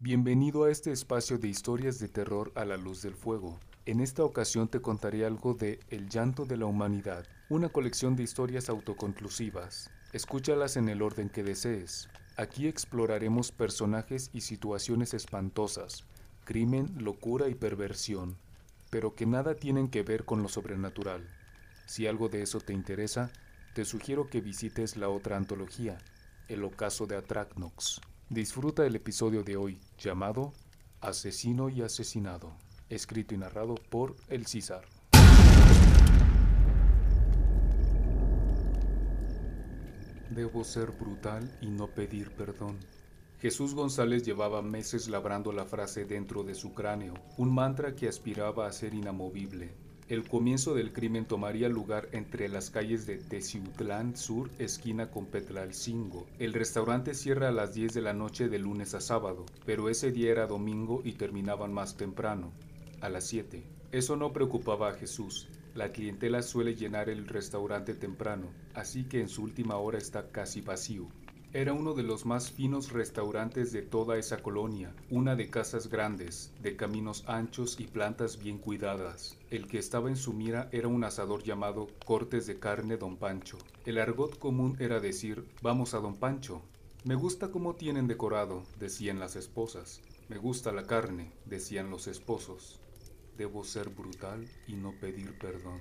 [0.00, 3.58] Bienvenido a este espacio de historias de terror a la luz del fuego.
[3.84, 8.22] En esta ocasión te contaré algo de El llanto de la humanidad, una colección de
[8.22, 9.90] historias autoconclusivas.
[10.12, 12.08] Escúchalas en el orden que desees.
[12.36, 16.04] Aquí exploraremos personajes y situaciones espantosas,
[16.44, 18.36] crimen, locura y perversión,
[18.90, 21.28] pero que nada tienen que ver con lo sobrenatural.
[21.86, 23.32] Si algo de eso te interesa,
[23.74, 25.98] te sugiero que visites la otra antología,
[26.46, 28.00] El ocaso de Atracnox.
[28.30, 30.52] Disfruta el episodio de hoy, llamado
[31.00, 32.52] Asesino y Asesinado,
[32.90, 34.84] escrito y narrado por El César.
[40.28, 42.76] Debo ser brutal y no pedir perdón.
[43.40, 48.66] Jesús González llevaba meses labrando la frase dentro de su cráneo, un mantra que aspiraba
[48.66, 49.87] a ser inamovible.
[50.08, 56.26] El comienzo del crimen tomaría lugar entre las calles de Teciutlán Sur, esquina con Petlalcingo.
[56.38, 60.10] El restaurante cierra a las 10 de la noche de lunes a sábado, pero ese
[60.10, 62.52] día era domingo y terminaban más temprano,
[63.02, 63.62] a las 7.
[63.92, 65.46] Eso no preocupaba a Jesús.
[65.74, 70.62] La clientela suele llenar el restaurante temprano, así que en su última hora está casi
[70.62, 71.06] vacío.
[71.58, 76.52] Era uno de los más finos restaurantes de toda esa colonia, una de casas grandes,
[76.62, 79.36] de caminos anchos y plantas bien cuidadas.
[79.50, 83.58] El que estaba en su mira era un asador llamado Cortes de Carne Don Pancho.
[83.86, 86.62] El argot común era decir, vamos a Don Pancho.
[87.02, 90.00] Me gusta cómo tienen decorado, decían las esposas.
[90.28, 92.78] Me gusta la carne, decían los esposos.
[93.36, 95.80] Debo ser brutal y no pedir perdón.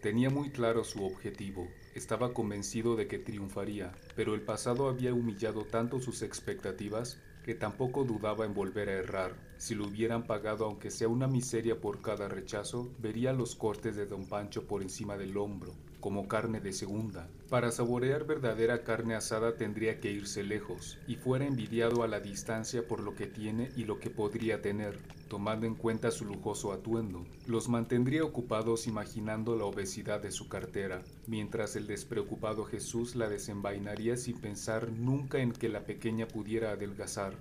[0.00, 5.64] Tenía muy claro su objetivo, estaba convencido de que triunfaría, pero el pasado había humillado
[5.64, 9.34] tanto sus expectativas que tampoco dudaba en volver a errar.
[9.56, 14.06] Si lo hubieran pagado aunque sea una miseria por cada rechazo, vería los cortes de
[14.06, 15.74] don Pancho por encima del hombro,
[16.08, 17.28] como carne de segunda.
[17.50, 22.88] Para saborear verdadera carne asada tendría que irse lejos, y fuera envidiado a la distancia
[22.88, 24.98] por lo que tiene y lo que podría tener,
[25.28, 27.26] tomando en cuenta su lujoso atuendo.
[27.46, 34.16] Los mantendría ocupados imaginando la obesidad de su cartera, mientras el despreocupado Jesús la desenvainaría
[34.16, 37.34] sin pensar nunca en que la pequeña pudiera adelgazar.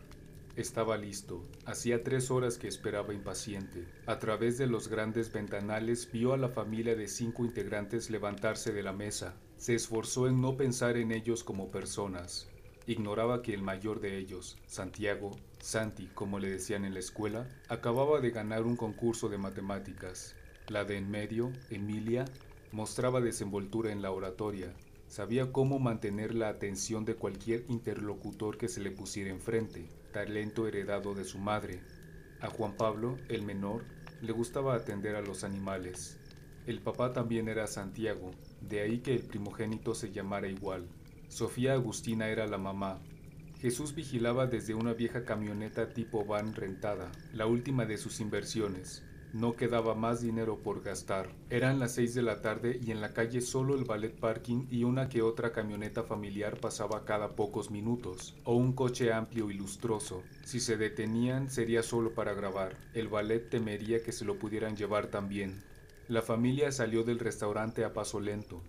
[0.58, 1.46] Estaba listo.
[1.66, 3.88] Hacía tres horas que esperaba impaciente.
[4.08, 8.82] A través de los grandes ventanales vio a la familia de cinco integrantes levantarse de
[8.82, 9.36] la mesa.
[9.58, 12.50] Se esforzó en no pensar en ellos como personas.
[12.88, 15.30] Ignoraba que el mayor de ellos, Santiago,
[15.60, 20.36] Santi, como le decían en la escuela, acababa de ganar un concurso de matemáticas.
[20.70, 22.26] La de en medio, Emilia,
[22.72, 24.74] mostraba desenvoltura en la oratoria.
[25.08, 31.14] Sabía cómo mantener la atención de cualquier interlocutor que se le pusiera enfrente talento heredado
[31.14, 31.82] de su madre.
[32.40, 33.84] A Juan Pablo, el menor,
[34.22, 36.18] le gustaba atender a los animales.
[36.66, 38.32] El papá también era Santiago,
[38.62, 40.88] de ahí que el primogénito se llamara igual.
[41.30, 43.02] Sofía Agustina era la mamá.
[43.60, 49.04] Jesús vigilaba desde una vieja camioneta tipo van rentada, la última de sus inversiones.
[49.34, 51.30] No quedaba más dinero por gastar.
[51.50, 54.86] Eran las seis de la tarde y en la calle solo el ballet parking y
[54.86, 60.24] una que otra camioneta familiar pasaba cada pocos minutos, o un coche amplio y lustroso.
[60.46, 62.78] Si se detenían sería solo para grabar.
[62.94, 65.62] El ballet temería que se lo pudieran llevar también.
[66.08, 68.62] La familia salió del restaurante a paso lento.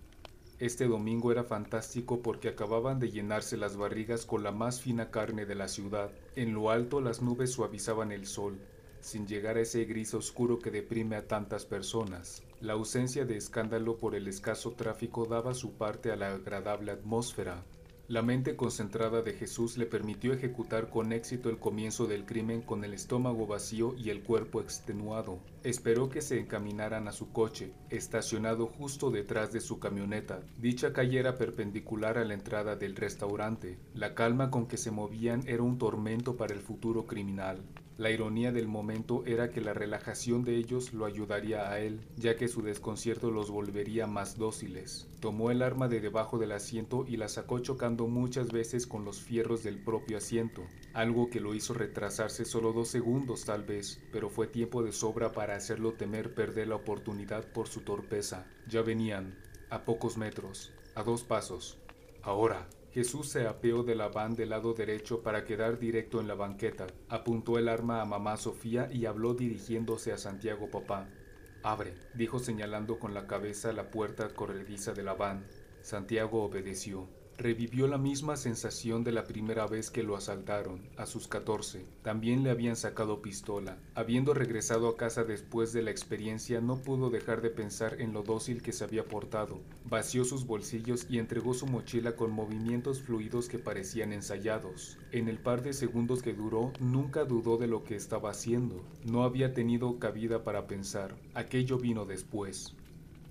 [0.59, 5.45] Este domingo era fantástico porque acababan de llenarse las barrigas con la más fina carne
[5.45, 6.11] de la ciudad.
[6.35, 8.59] En lo alto las nubes suavizaban el sol,
[9.01, 12.43] sin llegar a ese gris oscuro que deprime a tantas personas.
[12.61, 17.63] La ausencia de escándalo por el escaso tráfico daba su parte a la agradable atmósfera.
[18.09, 22.83] La mente concentrada de Jesús le permitió ejecutar con éxito el comienzo del crimen con
[22.83, 25.37] el estómago vacío y el cuerpo extenuado.
[25.63, 30.41] Esperó que se encaminaran a su coche, estacionado justo detrás de su camioneta.
[30.57, 33.77] Dicha calle era perpendicular a la entrada del restaurante.
[33.93, 37.63] La calma con que se movían era un tormento para el futuro criminal.
[37.99, 42.37] La ironía del momento era que la relajación de ellos lo ayudaría a él, ya
[42.37, 45.09] que su desconcierto los volvería más dóciles.
[45.19, 49.19] Tomó el arma de debajo del asiento y la sacó chocando muchas veces con los
[49.19, 54.29] fierros del propio asiento, algo que lo hizo retrasarse solo dos segundos tal vez, pero
[54.29, 58.47] fue tiempo de sobra para hacerlo temer perder la oportunidad por su torpeza.
[58.69, 59.37] Ya venían,
[59.69, 61.77] a pocos metros, a dos pasos.
[62.21, 66.33] Ahora, Jesús se apeó de la van del lado derecho para quedar directo en la
[66.33, 66.87] banqueta.
[67.07, 71.07] Apuntó el arma a mamá Sofía y habló dirigiéndose a Santiago papá.
[71.61, 75.45] Abre, dijo señalando con la cabeza la puerta corrediza de la van.
[75.81, 77.07] Santiago obedeció.
[77.39, 81.85] Revivió la misma sensación de la primera vez que lo asaltaron, a sus 14.
[82.01, 83.77] También le habían sacado pistola.
[83.95, 88.23] Habiendo regresado a casa después de la experiencia, no pudo dejar de pensar en lo
[88.23, 89.61] dócil que se había portado.
[89.85, 94.97] Vació sus bolsillos y entregó su mochila con movimientos fluidos que parecían ensayados.
[95.13, 98.83] En el par de segundos que duró, nunca dudó de lo que estaba haciendo.
[99.05, 101.15] No había tenido cabida para pensar.
[101.35, 102.75] Aquello vino después.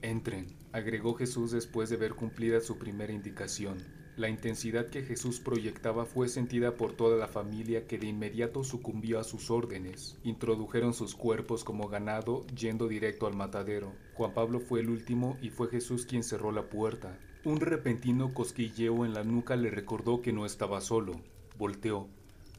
[0.00, 3.97] Entren, agregó Jesús después de ver cumplida su primera indicación.
[4.18, 9.20] La intensidad que Jesús proyectaba fue sentida por toda la familia que de inmediato sucumbió
[9.20, 10.18] a sus órdenes.
[10.24, 13.92] Introdujeron sus cuerpos como ganado yendo directo al matadero.
[14.14, 17.16] Juan Pablo fue el último y fue Jesús quien cerró la puerta.
[17.44, 21.20] Un repentino cosquilleo en la nuca le recordó que no estaba solo.
[21.56, 22.08] Volteó.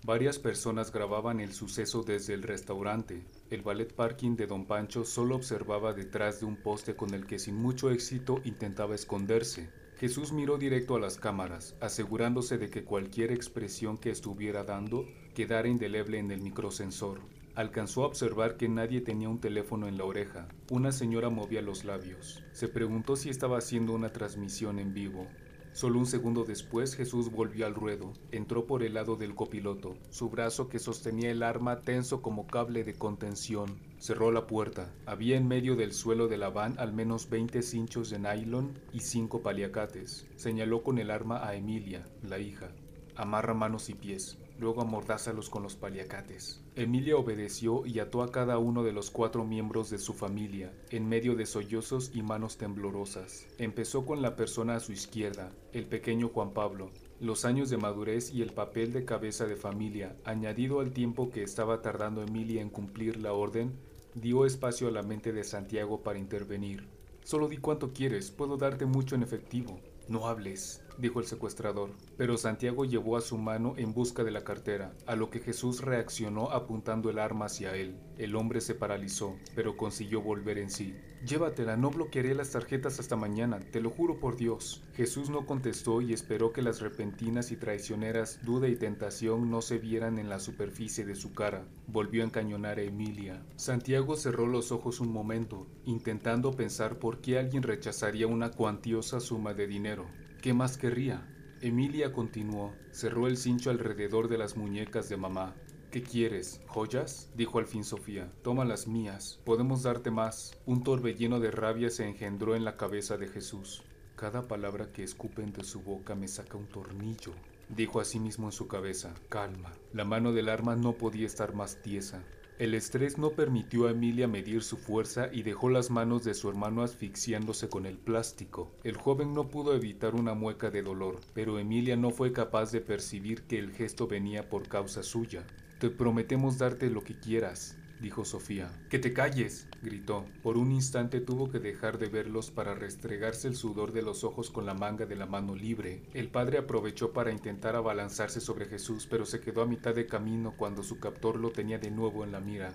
[0.06, 3.26] Varias personas grababan el suceso desde el restaurante.
[3.50, 7.38] El ballet parking de don Pancho solo observaba detrás de un poste con el que
[7.38, 9.68] sin mucho éxito intentaba esconderse.
[10.00, 15.06] Jesús miró directo a las cámaras, asegurándose de que cualquier expresión que estuviera dando
[15.36, 17.20] quedara indeleble en el microsensor.
[17.54, 20.48] Alcanzó a observar que nadie tenía un teléfono en la oreja.
[20.72, 22.42] Una señora movía los labios.
[22.54, 25.28] Se preguntó si estaba haciendo una transmisión en vivo.
[25.74, 30.30] Solo un segundo después Jesús volvió al ruedo, entró por el lado del copiloto, su
[30.30, 33.78] brazo que sostenía el arma tenso como cable de contención.
[34.00, 34.94] Cerró la puerta.
[35.06, 39.02] Había en medio del suelo de la van al menos 20 cinchos de nylon y
[39.02, 40.26] cinco paliacates.
[40.36, 42.72] Señaló con el arma a Emilia, la hija.
[43.16, 46.62] Amarra manos y pies luego amordázalos con los paliacates.
[46.76, 51.08] Emilia obedeció y ató a cada uno de los cuatro miembros de su familia, en
[51.08, 53.48] medio de sollozos y manos temblorosas.
[53.58, 56.90] Empezó con la persona a su izquierda, el pequeño Juan Pablo.
[57.22, 61.44] Los años de madurez y el papel de cabeza de familia, añadido al tiempo que
[61.44, 63.74] estaba tardando Emilia en cumplir la orden,
[64.16, 66.88] dio espacio a la mente de Santiago para intervenir.
[67.24, 69.80] Solo di cuánto quieres, puedo darte mucho en efectivo.
[70.08, 71.92] No hables, dijo el secuestrador.
[72.18, 75.82] Pero Santiago llevó a su mano en busca de la cartera, a lo que Jesús
[75.82, 77.98] reaccionó apuntando el arma hacia él.
[78.18, 80.96] El hombre se paralizó, pero consiguió volver en sí.
[81.26, 84.84] Llévatela, no bloquearé las tarjetas hasta mañana, te lo juro por Dios.
[84.94, 89.80] Jesús no contestó y esperó que las repentinas y traicioneras duda y tentación no se
[89.80, 91.66] vieran en la superficie de su cara.
[91.88, 93.44] Volvió a encañonar a Emilia.
[93.56, 99.54] Santiago cerró los ojos un momento, intentando pensar por qué alguien rechazaría una cuantiosa suma
[99.54, 100.06] de dinero.
[100.42, 101.28] ¿Qué más querría?
[101.60, 102.74] Emilia continuó.
[102.92, 105.54] Cerró el cincho alrededor de las muñecas de mamá.
[105.92, 106.62] ¿Qué quieres?
[106.68, 107.30] ¿Joyas?
[107.36, 108.32] dijo al fin Sofía.
[108.42, 109.42] Toma las mías.
[109.44, 110.58] Podemos darte más.
[110.66, 113.84] Un torbellino de rabia se engendró en la cabeza de Jesús.
[114.16, 117.34] Cada palabra que escupen de su boca me saca un tornillo,
[117.68, 119.14] dijo a sí mismo en su cabeza.
[119.28, 119.74] Calma.
[119.92, 122.24] La mano del arma no podía estar más tiesa.
[122.60, 126.50] El estrés no permitió a Emilia medir su fuerza y dejó las manos de su
[126.50, 128.70] hermano asfixiándose con el plástico.
[128.84, 132.82] El joven no pudo evitar una mueca de dolor, pero Emilia no fue capaz de
[132.82, 135.48] percibir que el gesto venía por causa suya.
[135.80, 138.72] Te prometemos darte lo que quieras, dijo Sofía.
[138.90, 140.26] Que te calles, gritó.
[140.42, 144.50] Por un instante tuvo que dejar de verlos para restregarse el sudor de los ojos
[144.50, 146.04] con la manga de la mano libre.
[146.14, 150.56] El padre aprovechó para intentar abalanzarse sobre Jesús, pero se quedó a mitad de camino
[150.58, 152.74] cuando su captor lo tenía de nuevo en la mira.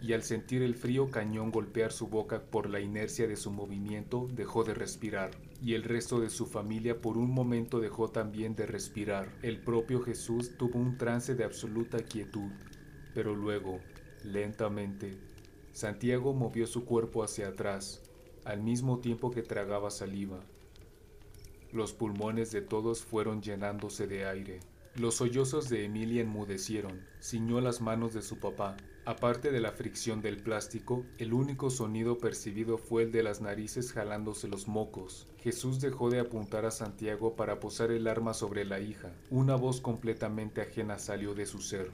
[0.00, 4.28] Y al sentir el frío cañón golpear su boca por la inercia de su movimiento,
[4.30, 5.30] dejó de respirar.
[5.62, 9.32] Y el resto de su familia por un momento dejó también de respirar.
[9.40, 12.50] El propio Jesús tuvo un trance de absoluta quietud.
[13.14, 13.80] Pero luego,
[14.24, 15.18] Lentamente,
[15.74, 18.00] Santiago movió su cuerpo hacia atrás,
[18.46, 20.40] al mismo tiempo que tragaba saliva.
[21.72, 24.60] Los pulmones de todos fueron llenándose de aire.
[24.96, 28.78] Los sollozos de Emilia enmudecieron, ciñó las manos de su papá.
[29.04, 33.92] Aparte de la fricción del plástico, el único sonido percibido fue el de las narices
[33.92, 35.26] jalándose los mocos.
[35.42, 39.12] Jesús dejó de apuntar a Santiago para posar el arma sobre la hija.
[39.28, 41.90] Una voz completamente ajena salió de su ser.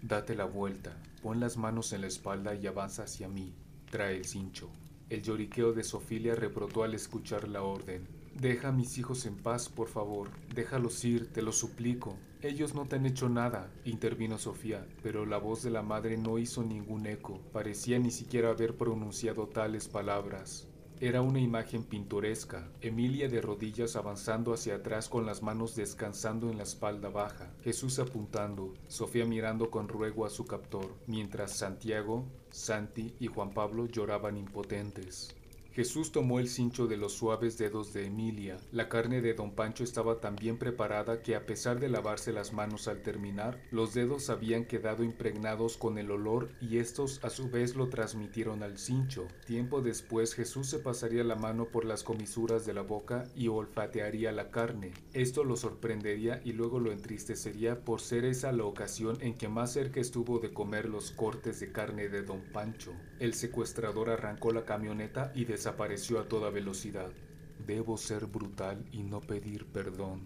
[0.00, 3.54] Date la vuelta, pon las manos en la espalda y avanza hacia mí.
[3.90, 4.68] Trae el cincho.
[5.08, 8.06] El lloriqueo de Sofilia rebrotó al escuchar la orden.
[8.34, 10.28] Deja a mis hijos en paz, por favor.
[10.54, 12.18] Déjalos ir, te lo suplico.
[12.42, 16.36] Ellos no te han hecho nada, intervino Sofía, pero la voz de la madre no
[16.36, 17.40] hizo ningún eco.
[17.54, 20.68] Parecía ni siquiera haber pronunciado tales palabras.
[21.00, 26.56] Era una imagen pintoresca, Emilia de rodillas avanzando hacia atrás con las manos descansando en
[26.56, 33.12] la espalda baja, Jesús apuntando, Sofía mirando con ruego a su captor, mientras Santiago, Santi
[33.18, 35.34] y Juan Pablo lloraban impotentes.
[35.74, 38.58] Jesús tomó el cincho de los suaves dedos de Emilia.
[38.70, 42.52] La carne de don Pancho estaba tan bien preparada que a pesar de lavarse las
[42.52, 47.50] manos al terminar, los dedos habían quedado impregnados con el olor y estos a su
[47.50, 49.26] vez lo transmitieron al cincho.
[49.46, 54.30] Tiempo después Jesús se pasaría la mano por las comisuras de la boca y olfatearía
[54.30, 54.92] la carne.
[55.12, 59.72] Esto lo sorprendería y luego lo entristecería por ser esa la ocasión en que más
[59.72, 62.92] cerca estuvo de comer los cortes de carne de don Pancho.
[63.18, 67.10] El secuestrador arrancó la camioneta y desapareció a toda velocidad.
[67.66, 70.20] Debo ser brutal y no pedir perdón.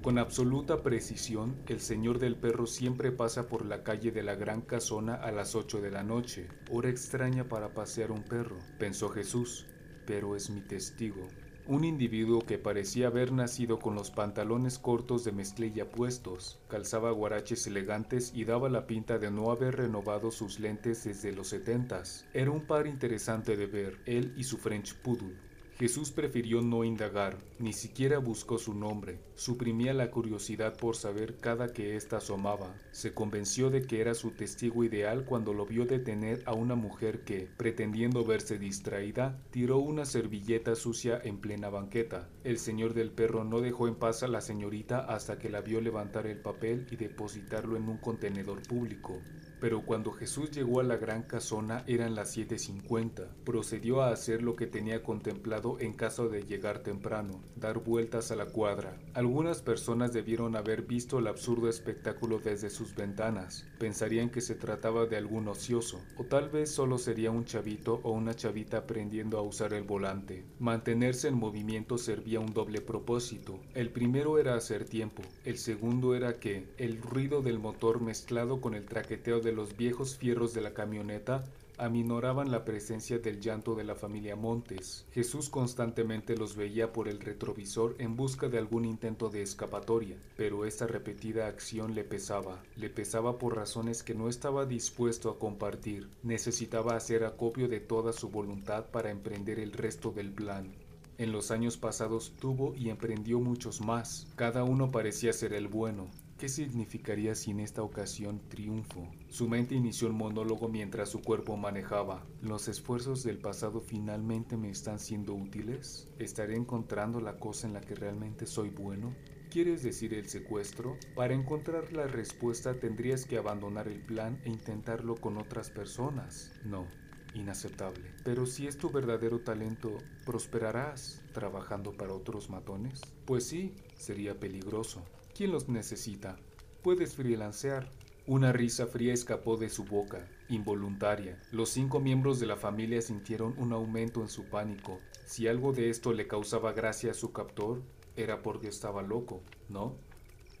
[0.00, 4.60] Con absoluta precisión, el señor del perro siempre pasa por la calle de la Gran
[4.60, 9.66] Casona a las 8 de la noche, hora extraña para pasear un perro, pensó Jesús,
[10.06, 11.26] pero es mi testigo.
[11.68, 17.68] Un individuo que parecía haber nacido con los pantalones cortos de mezclilla puestos, calzaba guaraches
[17.68, 22.26] elegantes y daba la pinta de no haber renovado sus lentes desde los setentas.
[22.34, 25.51] Era un par interesante de ver, él y su French Poodle.
[25.78, 31.72] Jesús prefirió no indagar, ni siquiera buscó su nombre, suprimía la curiosidad por saber cada
[31.72, 32.74] que ésta asomaba.
[32.92, 37.24] Se convenció de que era su testigo ideal cuando lo vio detener a una mujer
[37.24, 42.28] que, pretendiendo verse distraída, tiró una servilleta sucia en plena banqueta.
[42.44, 45.80] El señor del perro no dejó en paz a la señorita hasta que la vio
[45.80, 49.20] levantar el papel y depositarlo en un contenedor público.
[49.62, 53.28] Pero cuando Jesús llegó a la gran casona eran las 7.50.
[53.44, 58.36] Procedió a hacer lo que tenía contemplado en caso de llegar temprano, dar vueltas a
[58.36, 58.98] la cuadra.
[59.14, 63.64] Algunas personas debieron haber visto el absurdo espectáculo desde sus ventanas.
[63.78, 68.10] Pensarían que se trataba de algún ocioso, o tal vez solo sería un chavito o
[68.10, 70.44] una chavita aprendiendo a usar el volante.
[70.58, 73.60] Mantenerse en movimiento servía un doble propósito.
[73.74, 78.74] El primero era hacer tiempo, el segundo era que el ruido del motor mezclado con
[78.74, 81.44] el traqueteo de los viejos fierros de la camioneta
[81.78, 85.06] aminoraban la presencia del llanto de la familia Montes.
[85.12, 90.64] Jesús constantemente los veía por el retrovisor en busca de algún intento de escapatoria, pero
[90.64, 96.08] esta repetida acción le pesaba, le pesaba por razones que no estaba dispuesto a compartir.
[96.22, 100.72] Necesitaba hacer acopio de toda su voluntad para emprender el resto del plan.
[101.18, 104.26] En los años pasados tuvo y emprendió muchos más.
[104.36, 106.08] Cada uno parecía ser el bueno,
[106.42, 109.06] ¿Qué significaría si en esta ocasión triunfo?
[109.32, 112.22] Su mente inició un monólogo mientras su cuerpo manejaba.
[112.42, 116.06] ¿Los esfuerzos del pasado finalmente me están siendo útiles?
[116.18, 119.16] ¿Estaré encontrando la cosa en la que realmente soy bueno?
[119.50, 120.98] ¿Quieres decir el secuestro?
[121.14, 126.52] Para encontrar la respuesta tendrías que abandonar el plan e intentarlo con otras personas.
[126.66, 126.86] No,
[127.32, 128.10] inaceptable.
[128.26, 129.96] Pero si es tu verdadero talento,
[130.26, 133.00] ¿prosperarás trabajando para otros matones?
[133.24, 135.02] Pues sí, sería peligroso.
[135.34, 136.36] ¿Quién los necesita?
[136.82, 137.88] Puedes freelancear.
[138.26, 141.42] Una risa fría escapó de su boca, involuntaria.
[141.50, 145.00] Los cinco miembros de la familia sintieron un aumento en su pánico.
[145.24, 147.82] Si algo de esto le causaba gracia a su captor,
[148.14, 149.96] era porque estaba loco, ¿no?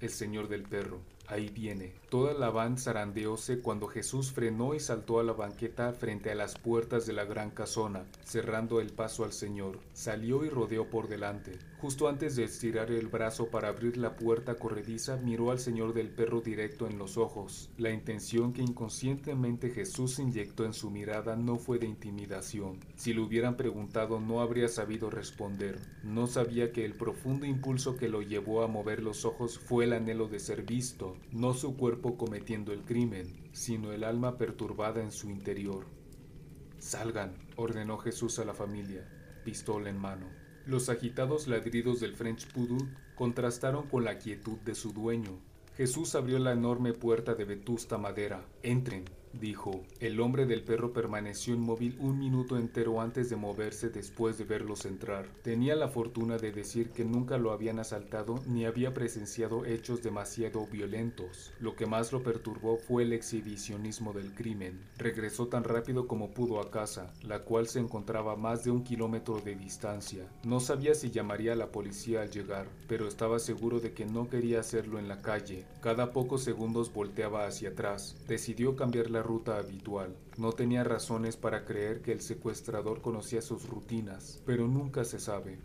[0.00, 1.02] El señor del perro.
[1.28, 1.94] Ahí viene.
[2.10, 6.58] Toda la van zarandeóse cuando Jesús frenó y saltó a la banqueta frente a las
[6.58, 9.78] puertas de la gran casona, cerrando el paso al Señor.
[9.92, 11.60] Salió y rodeó por delante.
[11.82, 16.10] Justo antes de estirar el brazo para abrir la puerta corrediza, miró al Señor del
[16.10, 17.72] perro directo en los ojos.
[17.76, 22.78] La intención que inconscientemente Jesús inyectó en su mirada no fue de intimidación.
[22.94, 25.80] Si le hubieran preguntado no habría sabido responder.
[26.04, 29.92] No sabía que el profundo impulso que lo llevó a mover los ojos fue el
[29.92, 35.10] anhelo de ser visto, no su cuerpo cometiendo el crimen, sino el alma perturbada en
[35.10, 35.86] su interior.
[36.78, 39.04] Salgan, ordenó Jesús a la familia,
[39.44, 40.41] pistola en mano.
[40.66, 45.40] Los agitados ladridos del French Poodle contrastaron con la quietud de su dueño.
[45.76, 48.44] Jesús abrió la enorme puerta de vetusta madera.
[48.62, 49.82] Entren, dijo.
[50.00, 54.86] El hombre del perro permaneció inmóvil un minuto entero antes de moverse después de verlos
[54.86, 55.26] entrar.
[55.42, 60.66] Tenía la fortuna de decir que nunca lo habían asaltado ni había presenciado hechos demasiado
[60.66, 61.52] violentos.
[61.60, 64.80] Lo que más lo perturbó fue el exhibicionismo del crimen.
[64.98, 68.84] Regresó tan rápido como pudo a casa, la cual se encontraba a más de un
[68.84, 70.26] kilómetro de distancia.
[70.44, 74.28] No sabía si llamaría a la policía al llegar, pero estaba seguro de que no
[74.28, 75.64] quería hacerlo en la calle.
[75.80, 78.16] Cada pocos segundos volteaba hacia atrás.
[78.26, 80.16] Decidió cambiar la ruta habitual.
[80.36, 85.58] No tenía razones para creer que el secuestrador conocía sus rutinas, pero nunca se sabe.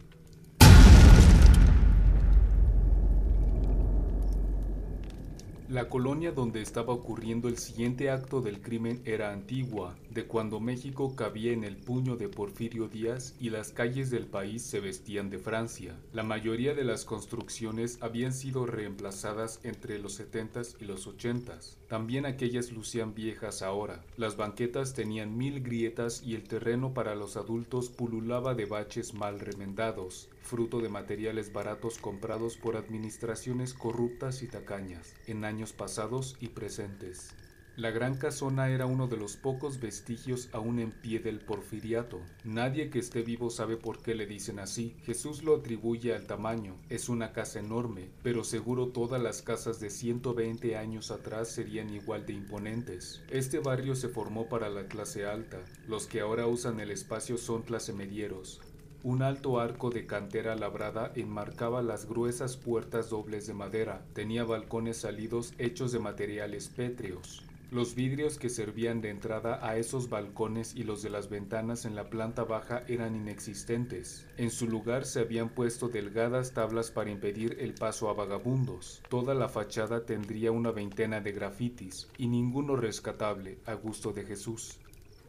[5.69, 11.15] La colonia donde estaba ocurriendo el siguiente acto del crimen era antigua, de cuando México
[11.15, 15.38] cabía en el puño de Porfirio Díaz y las calles del país se vestían de
[15.38, 15.95] Francia.
[16.12, 21.75] La mayoría de las construcciones habían sido reemplazadas entre los 70s y los 80s.
[21.88, 24.03] También aquellas lucían viejas ahora.
[24.17, 29.39] Las banquetas tenían mil grietas y el terreno para los adultos pululaba de baches mal
[29.39, 36.47] remendados, fruto de materiales baratos comprados por administraciones corruptas y tacañas, en años pasados y
[36.47, 37.36] presentes.
[37.77, 42.19] La Gran Casona era uno de los pocos vestigios aún en pie del porfiriato.
[42.43, 44.96] Nadie que esté vivo sabe por qué le dicen así.
[45.03, 46.75] Jesús lo atribuye al tamaño.
[46.89, 52.25] Es una casa enorme, pero seguro todas las casas de 120 años atrás serían igual
[52.25, 53.22] de imponentes.
[53.29, 55.60] Este barrio se formó para la clase alta.
[55.88, 58.60] Los que ahora usan el espacio son clase medieros.
[59.03, 64.03] Un alto arco de cantera labrada enmarcaba las gruesas puertas dobles de madera.
[64.13, 67.47] Tenía balcones salidos hechos de materiales pétreos.
[67.69, 71.95] Los vidrios que servían de entrada a esos balcones y los de las ventanas en
[71.95, 74.25] la planta baja eran inexistentes.
[74.38, 79.03] En su lugar se habían puesto delgadas tablas para impedir el paso a vagabundos.
[79.09, 84.79] Toda la fachada tendría una veintena de grafitis, y ninguno rescatable, a gusto de Jesús.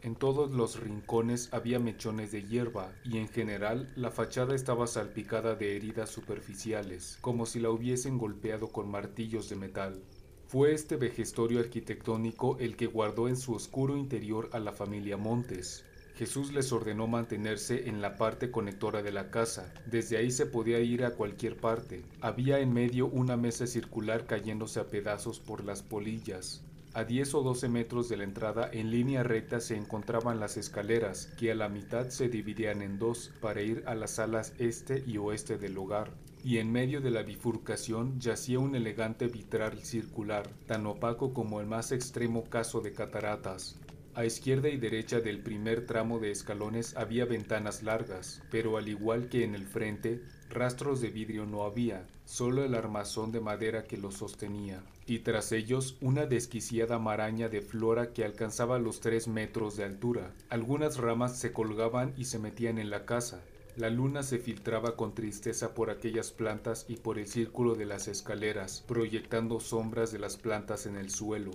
[0.01, 5.55] En todos los rincones había mechones de hierba y en general la fachada estaba salpicada
[5.55, 10.01] de heridas superficiales, como si la hubiesen golpeado con martillos de metal.
[10.49, 15.85] Fue este vejestorio arquitectónico el que guardó en su oscuro interior a la familia Montes.
[16.15, 19.71] Jesús les ordenó mantenerse en la parte conectora de la casa.
[19.85, 22.01] Desde ahí se podía ir a cualquier parte.
[22.19, 26.63] Había en medio una mesa circular cayéndose a pedazos por las polillas.
[26.95, 31.27] A 10 o 12 metros de la entrada en línea recta se encontraban las escaleras,
[31.37, 35.17] que a la mitad se dividían en dos para ir a las salas este y
[35.17, 36.09] oeste del hogar
[36.43, 41.67] y en medio de la bifurcación yacía un elegante vitral circular, tan opaco como el
[41.67, 43.79] más extremo caso de cataratas.
[44.15, 49.29] A izquierda y derecha del primer tramo de escalones había ventanas largas, pero al igual
[49.29, 53.97] que en el frente, rastros de vidrio no había, solo el armazón de madera que
[53.97, 59.77] lo sostenía, y tras ellos una desquiciada maraña de flora que alcanzaba los tres metros
[59.77, 60.33] de altura.
[60.49, 63.41] Algunas ramas se colgaban y se metían en la casa,
[63.79, 68.09] la luna se filtraba con tristeza por aquellas plantas y por el círculo de las
[68.09, 71.51] escaleras, proyectando sombras de las plantas en el suelo.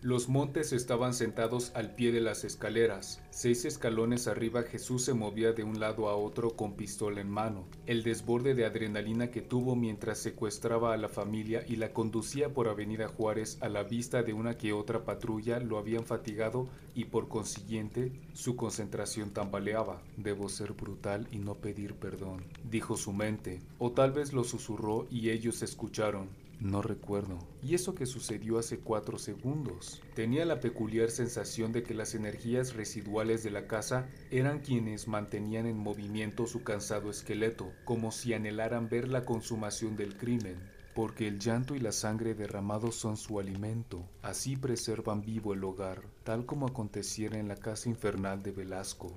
[0.00, 3.20] Los montes estaban sentados al pie de las escaleras.
[3.30, 7.64] Seis escalones arriba Jesús se movía de un lado a otro con pistola en mano.
[7.84, 12.68] El desborde de adrenalina que tuvo mientras secuestraba a la familia y la conducía por
[12.68, 17.26] Avenida Juárez a la vista de una que otra patrulla lo habían fatigado y por
[17.26, 20.00] consiguiente su concentración tambaleaba.
[20.16, 25.08] Debo ser brutal y no pedir perdón, dijo su mente, o tal vez lo susurró
[25.10, 26.28] y ellos escucharon.
[26.60, 27.38] No recuerdo.
[27.62, 30.02] Y eso que sucedió hace cuatro segundos.
[30.14, 35.66] Tenía la peculiar sensación de que las energías residuales de la casa eran quienes mantenían
[35.66, 40.58] en movimiento su cansado esqueleto, como si anhelaran ver la consumación del crimen.
[40.96, 44.04] Porque el llanto y la sangre derramados son su alimento.
[44.20, 49.16] Así preservan vivo el hogar, tal como aconteciera en la casa infernal de Velasco.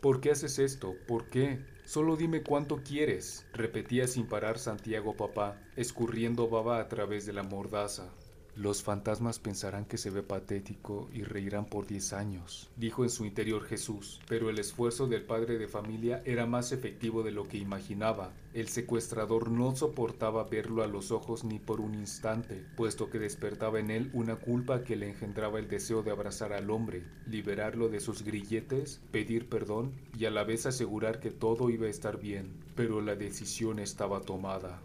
[0.00, 0.94] ¿Por qué haces esto?
[1.08, 1.64] ¿Por qué?
[1.84, 7.42] Solo dime cuánto quieres, repetía sin parar Santiago papá, escurriendo baba a través de la
[7.42, 8.10] mordaza.
[8.54, 13.24] Los fantasmas pensarán que se ve patético y reirán por diez años, dijo en su
[13.24, 17.56] interior Jesús, pero el esfuerzo del padre de familia era más efectivo de lo que
[17.56, 18.34] imaginaba.
[18.52, 23.80] El secuestrador no soportaba verlo a los ojos ni por un instante, puesto que despertaba
[23.80, 28.00] en él una culpa que le engendraba el deseo de abrazar al hombre, liberarlo de
[28.00, 32.52] sus grilletes, pedir perdón y a la vez asegurar que todo iba a estar bien.
[32.76, 34.82] Pero la decisión estaba tomada.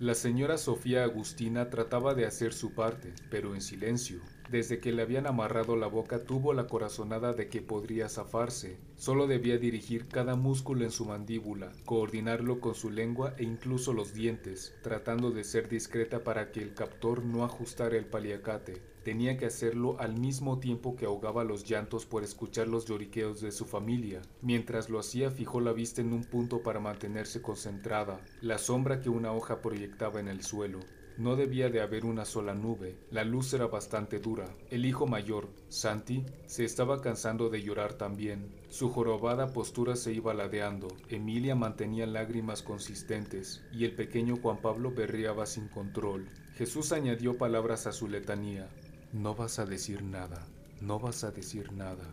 [0.00, 4.22] La señora Sofía Agustina trataba de hacer su parte, pero en silencio.
[4.48, 8.78] Desde que le habían amarrado la boca tuvo la corazonada de que podría zafarse.
[8.96, 14.14] Solo debía dirigir cada músculo en su mandíbula, coordinarlo con su lengua e incluso los
[14.14, 18.80] dientes, tratando de ser discreta para que el captor no ajustara el paliacate.
[19.04, 23.50] Tenía que hacerlo al mismo tiempo que ahogaba los llantos por escuchar los lloriqueos de
[23.50, 24.20] su familia.
[24.42, 29.08] Mientras lo hacía fijó la vista en un punto para mantenerse concentrada, la sombra que
[29.08, 30.80] una hoja proyectaba en el suelo.
[31.20, 34.48] No debía de haber una sola nube, la luz era bastante dura.
[34.70, 38.54] El hijo mayor, Santi, se estaba cansando de llorar también.
[38.70, 44.92] Su jorobada postura se iba ladeando, Emilia mantenía lágrimas consistentes, y el pequeño Juan Pablo
[44.92, 46.26] berreaba sin control.
[46.54, 48.70] Jesús añadió palabras a su letanía,
[49.12, 50.46] no vas a decir nada,
[50.80, 52.04] no vas a decir nada.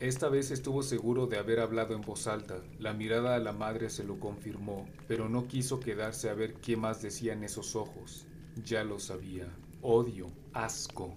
[0.00, 2.62] Esta vez estuvo seguro de haber hablado en voz alta.
[2.78, 6.76] La mirada a la madre se lo confirmó, pero no quiso quedarse a ver qué
[6.76, 8.26] más decían esos ojos.
[8.64, 9.48] Ya lo sabía.
[9.82, 11.14] Odio, asco.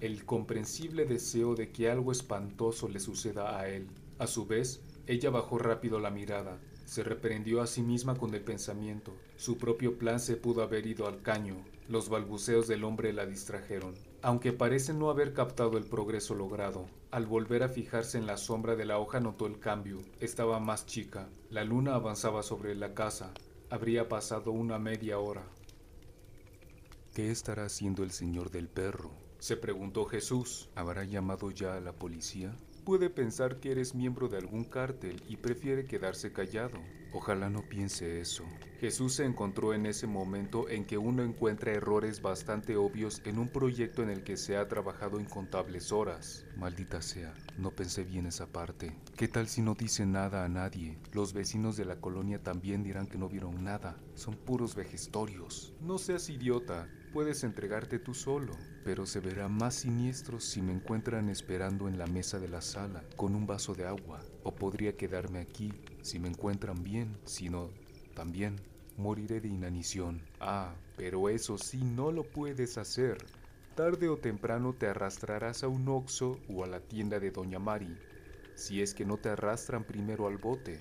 [0.00, 3.86] el comprensible deseo de que algo espantoso le suceda a él.
[4.18, 8.42] A su vez, ella bajó rápido la mirada, se reprendió a sí misma con el
[8.42, 9.14] pensamiento.
[9.36, 11.56] Su propio plan se pudo haber ido al caño.
[11.88, 13.94] Los balbuceos del hombre la distrajeron.
[14.22, 18.76] Aunque parece no haber captado el progreso logrado, al volver a fijarse en la sombra
[18.76, 20.00] de la hoja notó el cambio.
[20.20, 21.28] Estaba más chica.
[21.48, 23.32] La luna avanzaba sobre la casa.
[23.70, 25.44] Habría pasado una media hora.
[27.14, 29.10] ¿Qué estará haciendo el señor del perro?
[29.40, 30.68] se preguntó Jesús.
[30.74, 32.54] ¿Habrá llamado ya a la policía?
[32.84, 36.78] Puede pensar que eres miembro de algún cártel y prefiere quedarse callado.
[37.12, 38.44] Ojalá no piense eso.
[38.78, 43.48] Jesús se encontró en ese momento en que uno encuentra errores bastante obvios en un
[43.48, 46.46] proyecto en el que se ha trabajado incontables horas.
[46.56, 48.96] Maldita sea, no pensé bien esa parte.
[49.16, 50.98] ¿Qué tal si no dice nada a nadie?
[51.12, 53.98] Los vecinos de la colonia también dirán que no vieron nada.
[54.14, 55.74] Son puros vejestorios.
[55.80, 56.88] No seas idiota.
[57.12, 58.52] Puedes entregarte tú solo,
[58.84, 63.02] pero se verá más siniestro si me encuentran esperando en la mesa de la sala
[63.16, 64.20] con un vaso de agua.
[64.44, 67.70] O podría quedarme aquí si me encuentran bien, si no,
[68.14, 68.60] también
[68.96, 70.22] moriré de inanición.
[70.38, 73.18] Ah, pero eso sí no lo puedes hacer.
[73.74, 77.98] Tarde o temprano te arrastrarás a un oxo o a la tienda de Doña Mari,
[78.54, 80.80] si es que no te arrastran primero al bote.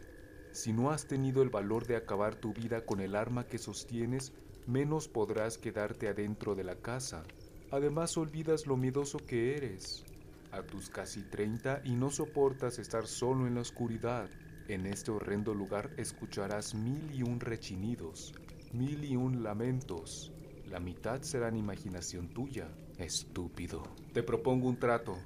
[0.51, 4.31] Si no has tenido el valor de acabar tu vida con el arma que sostienes,
[4.69, 7.23] menos podrás quedarte adentro de la casa.
[7.71, 10.05] Además olvidas lo miedoso que eres.
[10.51, 14.29] A tus casi 30 y no soportas estar solo en la oscuridad.
[14.67, 18.33] En este horrendo lugar escucharás mil y un rechinidos,
[18.71, 20.31] mil y un lamentos.
[20.67, 23.83] La mitad serán imaginación tuya, estúpido.
[24.13, 25.17] Te propongo un trato.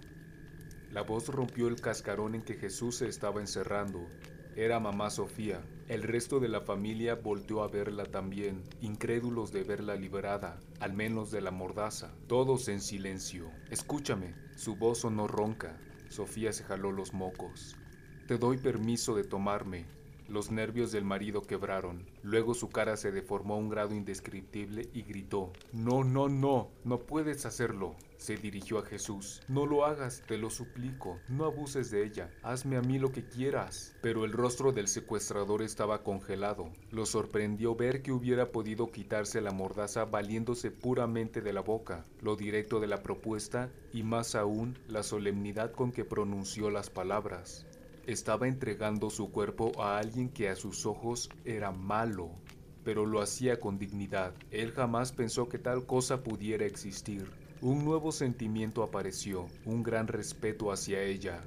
[0.91, 4.07] La voz rompió el cascarón en que Jesús se estaba encerrando
[4.55, 5.61] era mamá Sofía.
[5.87, 11.31] El resto de la familia volteó a verla también, incrédulos de verla liberada, al menos
[11.31, 12.13] de la mordaza.
[12.27, 13.49] Todos en silencio.
[13.69, 15.77] Escúchame, su voz sonó ronca.
[16.09, 17.75] Sofía se jaló los mocos.
[18.27, 19.85] Te doy permiso de tomarme,
[20.33, 22.09] los nervios del marido quebraron.
[22.23, 26.99] Luego su cara se deformó a un grado indescriptible y gritó, No, no, no, no
[26.99, 27.95] puedes hacerlo.
[28.17, 29.41] Se dirigió a Jesús.
[29.47, 31.19] No lo hagas, te lo suplico.
[31.27, 32.31] No abuses de ella.
[32.41, 33.95] Hazme a mí lo que quieras.
[34.01, 36.71] Pero el rostro del secuestrador estaba congelado.
[36.89, 42.35] Lo sorprendió ver que hubiera podido quitarse la mordaza valiéndose puramente de la boca, lo
[42.35, 47.67] directo de la propuesta y más aún la solemnidad con que pronunció las palabras.
[48.05, 52.31] Estaba entregando su cuerpo a alguien que a sus ojos era malo,
[52.83, 54.33] pero lo hacía con dignidad.
[54.51, 57.31] Él jamás pensó que tal cosa pudiera existir.
[57.61, 61.39] Un nuevo sentimiento apareció, un gran respeto hacia ella.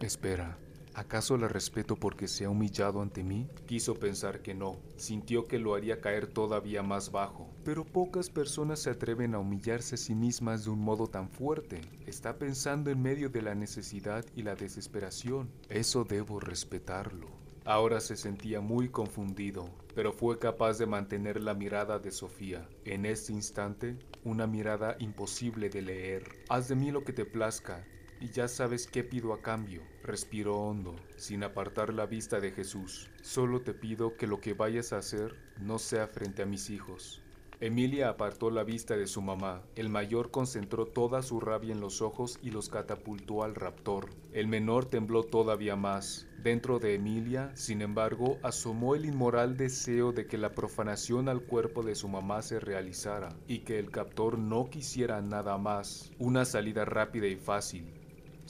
[0.00, 0.56] Espera,
[0.94, 3.48] ¿Acaso la respeto porque se ha humillado ante mí?
[3.66, 7.48] Quiso pensar que no, sintió que lo haría caer todavía más bajo.
[7.64, 11.80] Pero pocas personas se atreven a humillarse a sí mismas de un modo tan fuerte.
[12.06, 15.48] Está pensando en medio de la necesidad y la desesperación.
[15.68, 17.28] Eso debo respetarlo.
[17.64, 22.66] Ahora se sentía muy confundido, pero fue capaz de mantener la mirada de Sofía.
[22.84, 26.24] En este instante, una mirada imposible de leer.
[26.48, 27.84] Haz de mí lo que te plazca,
[28.20, 29.82] y ya sabes qué pido a cambio.
[30.02, 33.10] Respiró hondo, sin apartar la vista de Jesús.
[33.22, 37.22] Solo te pido que lo que vayas a hacer no sea frente a mis hijos.
[37.62, 39.62] Emilia apartó la vista de su mamá.
[39.76, 44.08] El mayor concentró toda su rabia en los ojos y los catapultó al raptor.
[44.32, 46.26] El menor tembló todavía más.
[46.42, 51.82] Dentro de Emilia, sin embargo, asomó el inmoral deseo de que la profanación al cuerpo
[51.82, 56.12] de su mamá se realizara y que el captor no quisiera nada más.
[56.18, 57.92] Una salida rápida y fácil,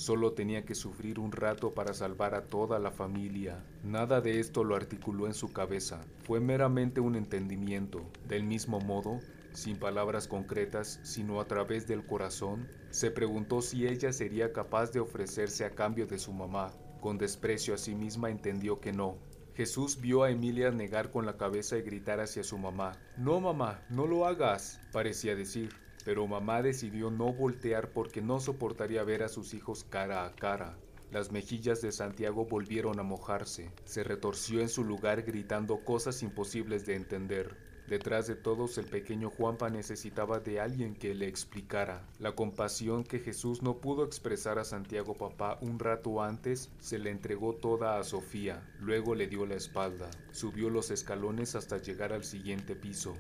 [0.00, 3.62] Solo tenía que sufrir un rato para salvar a toda la familia.
[3.84, 8.00] Nada de esto lo articuló en su cabeza, fue meramente un entendimiento.
[8.26, 9.20] Del mismo modo,
[9.52, 15.00] sin palabras concretas, sino a través del corazón, se preguntó si ella sería capaz de
[15.00, 16.72] ofrecerse a cambio de su mamá.
[17.02, 19.18] Con desprecio a sí misma entendió que no.
[19.54, 22.96] Jesús vio a Emilia negar con la cabeza y gritar hacia su mamá.
[23.18, 29.04] No, mamá, no lo hagas, parecía decir pero mamá decidió no voltear porque no soportaría
[29.04, 30.76] ver a sus hijos cara a cara.
[31.10, 33.72] Las mejillas de Santiago volvieron a mojarse.
[33.84, 37.56] Se retorció en su lugar gritando cosas imposibles de entender.
[37.88, 42.06] Detrás de todos el pequeño Juanpa necesitaba de alguien que le explicara.
[42.20, 47.10] La compasión que Jesús no pudo expresar a Santiago papá un rato antes se le
[47.10, 48.62] entregó toda a Sofía.
[48.78, 50.08] Luego le dio la espalda.
[50.30, 53.16] Subió los escalones hasta llegar al siguiente piso.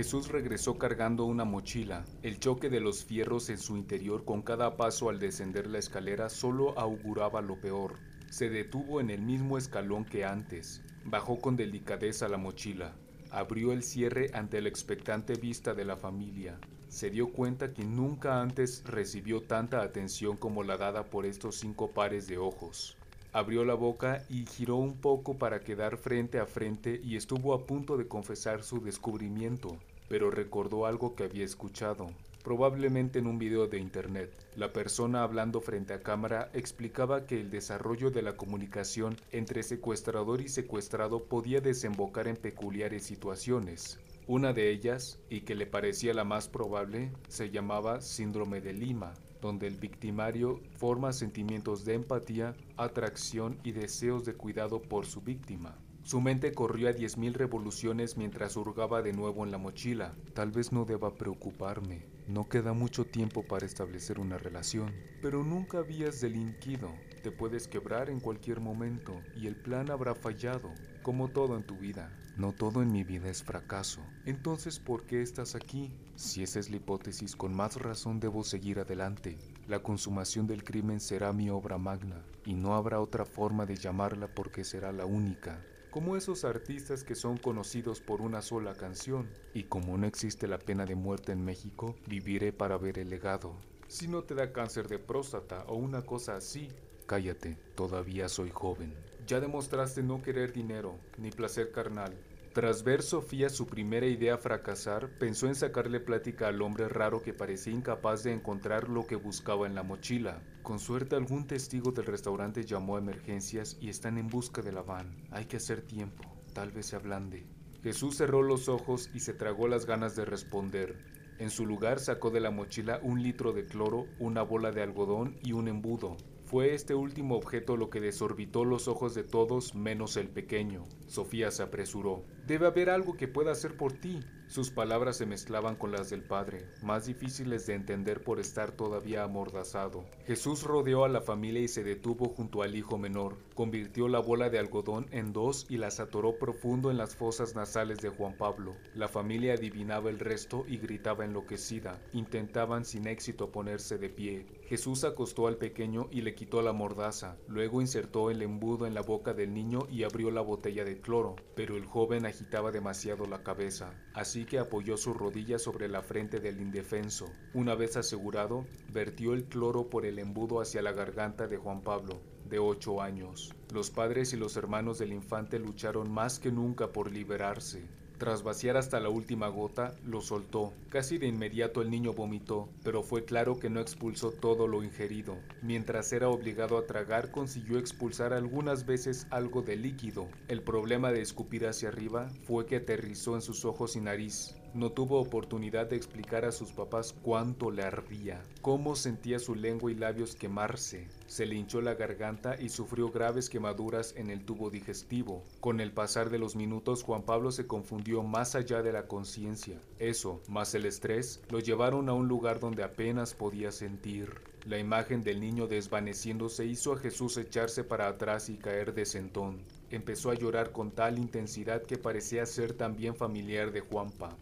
[0.00, 2.06] Jesús regresó cargando una mochila.
[2.22, 6.30] El choque de los fierros en su interior con cada paso al descender la escalera
[6.30, 7.98] solo auguraba lo peor.
[8.30, 10.80] Se detuvo en el mismo escalón que antes.
[11.04, 12.94] Bajó con delicadeza la mochila.
[13.30, 16.58] abrió el cierre ante la expectante vista de la familia.
[16.88, 21.90] Se dio cuenta que nunca antes recibió tanta atención como la dada por estos cinco
[21.90, 22.96] pares de ojos.
[23.32, 27.64] Abrió la boca y giró un poco para quedar frente a frente y estuvo a
[27.66, 29.78] punto de confesar su descubrimiento,
[30.10, 32.08] pero recordó algo que había escuchado,
[32.42, 34.32] probablemente en un video de internet.
[34.56, 40.40] La persona hablando frente a cámara explicaba que el desarrollo de la comunicación entre secuestrador
[40.40, 44.00] y secuestrado podía desembocar en peculiares situaciones.
[44.26, 49.14] Una de ellas, y que le parecía la más probable, se llamaba síndrome de Lima,
[49.40, 55.78] donde el victimario forma sentimientos de empatía, atracción y deseos de cuidado por su víctima.
[56.10, 60.16] Su mente corrió a diez mil revoluciones mientras hurgaba de nuevo en la mochila.
[60.34, 62.04] Tal vez no deba preocuparme.
[62.26, 64.92] No queda mucho tiempo para establecer una relación.
[65.22, 66.92] Pero nunca habías delinquido.
[67.22, 70.72] Te puedes quebrar en cualquier momento y el plan habrá fallado,
[71.04, 72.12] como todo en tu vida.
[72.36, 74.00] No todo en mi vida es fracaso.
[74.26, 75.92] Entonces, ¿por qué estás aquí?
[76.16, 79.38] Si esa es la hipótesis, con más razón debo seguir adelante.
[79.68, 84.26] La consumación del crimen será mi obra magna, y no habrá otra forma de llamarla
[84.26, 85.64] porque será la única.
[85.90, 89.28] Como esos artistas que son conocidos por una sola canción.
[89.54, 93.56] Y como no existe la pena de muerte en México, viviré para ver el legado.
[93.88, 96.68] Si no te da cáncer de próstata o una cosa así,
[97.06, 98.94] cállate, todavía soy joven.
[99.26, 102.16] Ya demostraste no querer dinero, ni placer carnal.
[102.52, 107.34] Tras ver Sofía su primera idea fracasar, pensó en sacarle plática al hombre raro que
[107.34, 110.40] parecía incapaz de encontrar lo que buscaba en la mochila.
[110.62, 114.82] Con suerte algún testigo del restaurante llamó a emergencias y están en busca de la
[114.82, 115.16] van.
[115.30, 117.46] Hay que hacer tiempo, tal vez se ablande.
[117.82, 120.96] Jesús cerró los ojos y se tragó las ganas de responder.
[121.38, 125.38] En su lugar sacó de la mochila un litro de cloro, una bola de algodón
[125.42, 126.18] y un embudo.
[126.44, 130.84] Fue este último objeto lo que desorbitó los ojos de todos menos el pequeño.
[131.06, 132.24] Sofía se apresuró.
[132.46, 134.20] Debe haber algo que pueda hacer por ti.
[134.50, 139.22] Sus palabras se mezclaban con las del padre, más difíciles de entender por estar todavía
[139.22, 140.04] amordazado.
[140.26, 143.36] Jesús rodeó a la familia y se detuvo junto al hijo menor.
[143.54, 147.98] Convirtió la bola de algodón en dos y las atoró profundo en las fosas nasales
[147.98, 148.74] de Juan Pablo.
[148.96, 152.02] La familia adivinaba el resto y gritaba enloquecida.
[152.12, 154.46] Intentaban sin éxito ponerse de pie.
[154.70, 157.36] Jesús acostó al pequeño y le quitó la mordaza.
[157.48, 161.34] Luego insertó el embudo en la boca del niño y abrió la botella de cloro,
[161.56, 163.92] pero el joven agitaba demasiado la cabeza.
[164.14, 167.26] Así que apoyó su rodilla sobre la frente del indefenso.
[167.52, 172.20] Una vez asegurado, vertió el cloro por el embudo hacia la garganta de Juan Pablo,
[172.48, 173.52] de ocho años.
[173.74, 177.88] Los padres y los hermanos del infante lucharon más que nunca por liberarse.
[178.20, 180.74] Tras vaciar hasta la última gota, lo soltó.
[180.90, 185.38] Casi de inmediato el niño vomitó, pero fue claro que no expulsó todo lo ingerido.
[185.62, 190.28] Mientras era obligado a tragar, consiguió expulsar algunas veces algo de líquido.
[190.48, 194.54] El problema de escupir hacia arriba fue que aterrizó en sus ojos y nariz.
[194.72, 199.90] No tuvo oportunidad de explicar a sus papás cuánto le ardía, cómo sentía su lengua
[199.90, 201.08] y labios quemarse.
[201.26, 205.42] Se le hinchó la garganta y sufrió graves quemaduras en el tubo digestivo.
[205.58, 209.76] Con el pasar de los minutos, Juan Pablo se confundió más allá de la conciencia.
[209.98, 214.40] Eso, más el estrés, lo llevaron a un lugar donde apenas podía sentir.
[214.66, 219.58] La imagen del niño desvaneciéndose hizo a Jesús echarse para atrás y caer de sentón.
[219.90, 224.36] Empezó a llorar con tal intensidad que parecía ser también familiar de Juanpa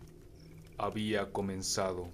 [0.79, 2.09] había comenzado.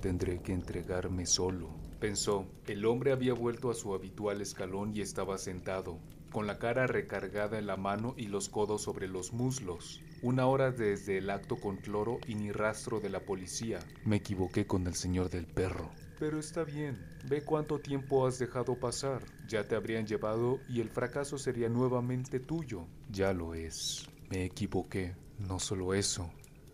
[0.00, 2.46] Tendré que entregarme solo, pensó.
[2.66, 5.98] El hombre había vuelto a su habitual escalón y estaba sentado,
[6.30, 10.02] con la cara recargada en la mano y los codos sobre los muslos.
[10.22, 13.80] Una hora desde el acto con cloro y ni rastro de la policía.
[14.04, 15.90] Me equivoqué con el señor del perro.
[16.18, 16.98] Pero está bien,
[17.28, 19.22] ve cuánto tiempo has dejado pasar.
[19.48, 22.86] Ya te habrían llevado y el fracaso sería nuevamente tuyo.
[23.10, 24.08] Ya lo es.
[24.30, 25.16] Me equivoqué.
[25.38, 26.30] No solo eso,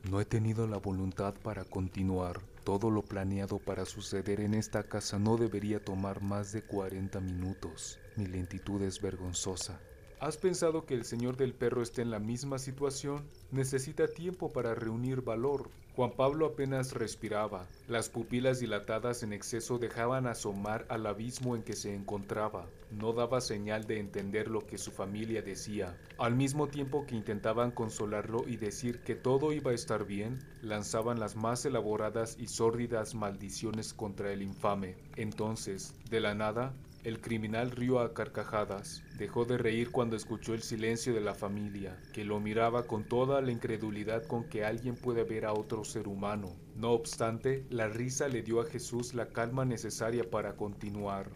[0.09, 2.41] no he tenido la voluntad para continuar.
[2.65, 7.99] Todo lo planeado para suceder en esta casa no debería tomar más de 40 minutos.
[8.17, 9.81] Mi lentitud es vergonzosa.
[10.21, 13.25] ¿Has pensado que el señor del perro esté en la misma situación?
[13.53, 15.71] Necesita tiempo para reunir valor.
[15.97, 17.67] Juan Pablo apenas respiraba.
[17.89, 22.67] Las pupilas dilatadas en exceso dejaban asomar al abismo en que se encontraba.
[22.91, 25.99] No daba señal de entender lo que su familia decía.
[26.19, 31.19] Al mismo tiempo que intentaban consolarlo y decir que todo iba a estar bien, lanzaban
[31.19, 34.97] las más elaboradas y sórdidas maldiciones contra el infame.
[35.17, 36.75] Entonces, de la nada,
[37.05, 39.03] el criminal rió a carcajadas.
[39.17, 43.41] Dejó de reír cuando escuchó el silencio de la familia, que lo miraba con toda
[43.41, 46.57] la incredulidad con que alguien puede ver a otro ser humano.
[46.77, 51.31] No obstante, la risa le dio a Jesús la calma necesaria para continuar.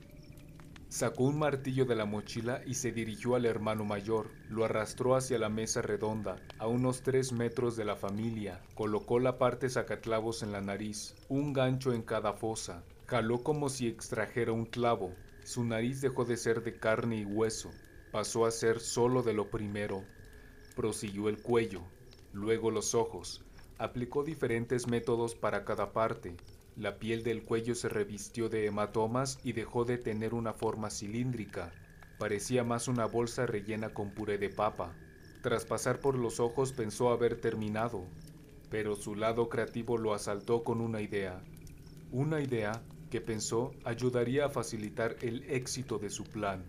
[0.95, 4.31] Sacó un martillo de la mochila y se dirigió al hermano mayor.
[4.49, 8.61] Lo arrastró hacia la mesa redonda, a unos tres metros de la familia.
[8.77, 12.85] Colocó la parte sacaclavos en la nariz, un gancho en cada fosa.
[13.07, 15.13] Jaló como si extrajera un clavo.
[15.45, 17.71] Su nariz dejó de ser de carne y hueso.
[18.11, 20.03] Pasó a ser solo de lo primero.
[20.75, 21.83] Prosiguió el cuello,
[22.33, 23.45] luego los ojos.
[23.77, 26.35] Aplicó diferentes métodos para cada parte.
[26.77, 31.73] La piel del cuello se revistió de hematomas y dejó de tener una forma cilíndrica.
[32.19, 34.97] Parecía más una bolsa rellena con puré de papa.
[35.43, 38.07] Tras pasar por los ojos pensó haber terminado,
[38.71, 41.45] pero su lado creativo lo asaltó con una idea.
[42.11, 42.83] Una idea
[43.15, 46.65] que pensó ayudaría a facilitar el éxito de su plan.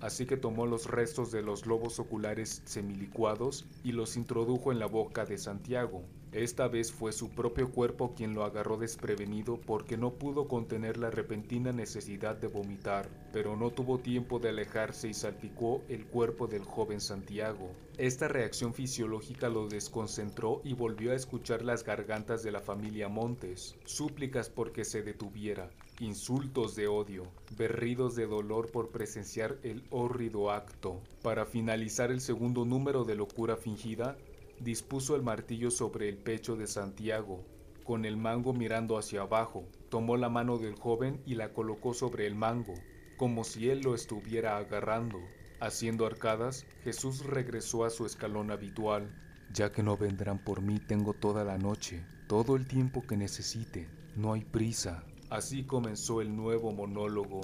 [0.00, 4.86] Así que tomó los restos de los globos oculares semilicuados y los introdujo en la
[4.86, 6.04] boca de Santiago.
[6.32, 11.10] Esta vez fue su propio cuerpo quien lo agarró desprevenido porque no pudo contener la
[11.10, 16.64] repentina necesidad de vomitar, pero no tuvo tiempo de alejarse y salpicó el cuerpo del
[16.64, 17.70] joven Santiago.
[17.96, 23.74] Esta reacción fisiológica lo desconcentró y volvió a escuchar las gargantas de la familia Montes,
[23.86, 27.24] súplicas porque se detuviera, insultos de odio,
[27.56, 31.00] berridos de dolor por presenciar el hórrido acto.
[31.22, 34.16] Para finalizar el segundo número de locura fingida,
[34.60, 37.44] dispuso el martillo sobre el pecho de Santiago,
[37.84, 42.26] con el mango mirando hacia abajo, tomó la mano del joven y la colocó sobre
[42.26, 42.74] el mango,
[43.16, 45.18] como si él lo estuviera agarrando.
[45.60, 49.10] Haciendo arcadas, Jesús regresó a su escalón habitual.
[49.52, 53.88] Ya que no vendrán por mí, tengo toda la noche, todo el tiempo que necesite,
[54.16, 55.02] no hay prisa.
[55.30, 57.40] Así comenzó el nuevo monólogo.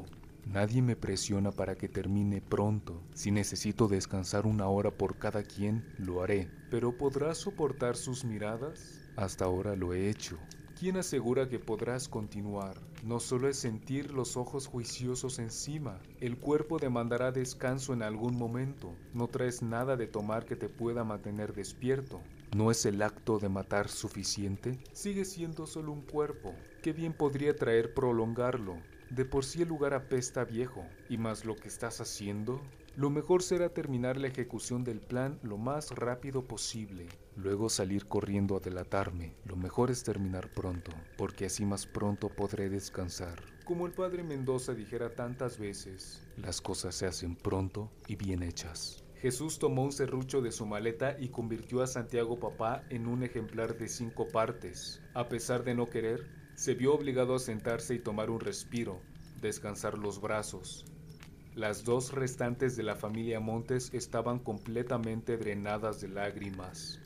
[0.47, 3.03] Nadie me presiona para que termine pronto.
[3.15, 6.51] Si necesito descansar una hora por cada quien, lo haré.
[6.71, 9.01] Pero ¿podrás soportar sus miradas?
[9.17, 10.39] Hasta ahora lo he hecho.
[10.79, 12.77] ¿Quién asegura que podrás continuar?
[13.05, 18.93] No solo es sentir los ojos juiciosos encima, el cuerpo demandará descanso en algún momento.
[19.13, 22.21] No traes nada de tomar que te pueda mantener despierto.
[22.57, 24.79] ¿No es el acto de matar suficiente?
[24.93, 26.55] Sigue siendo solo un cuerpo.
[26.83, 28.77] ¿Qué bien podría traer prolongarlo?
[29.15, 32.61] De por sí el lugar apesta viejo, y más lo que estás haciendo,
[32.97, 38.57] lo mejor será terminar la ejecución del plan lo más rápido posible, luego salir corriendo
[38.57, 39.37] a delatarme.
[39.45, 43.41] Lo mejor es terminar pronto, porque así más pronto podré descansar.
[43.65, 49.05] Como el padre Mendoza dijera tantas veces, las cosas se hacen pronto y bien hechas.
[49.15, 53.79] Jesús tomó un serrucho de su maleta y convirtió a Santiago Papá en un ejemplar
[53.79, 55.01] de cinco partes.
[55.15, 59.01] A pesar de no querer, se vio obligado a sentarse y tomar un respiro,
[59.41, 60.85] descansar los brazos.
[61.55, 67.01] Las dos restantes de la familia Montes estaban completamente drenadas de lágrimas.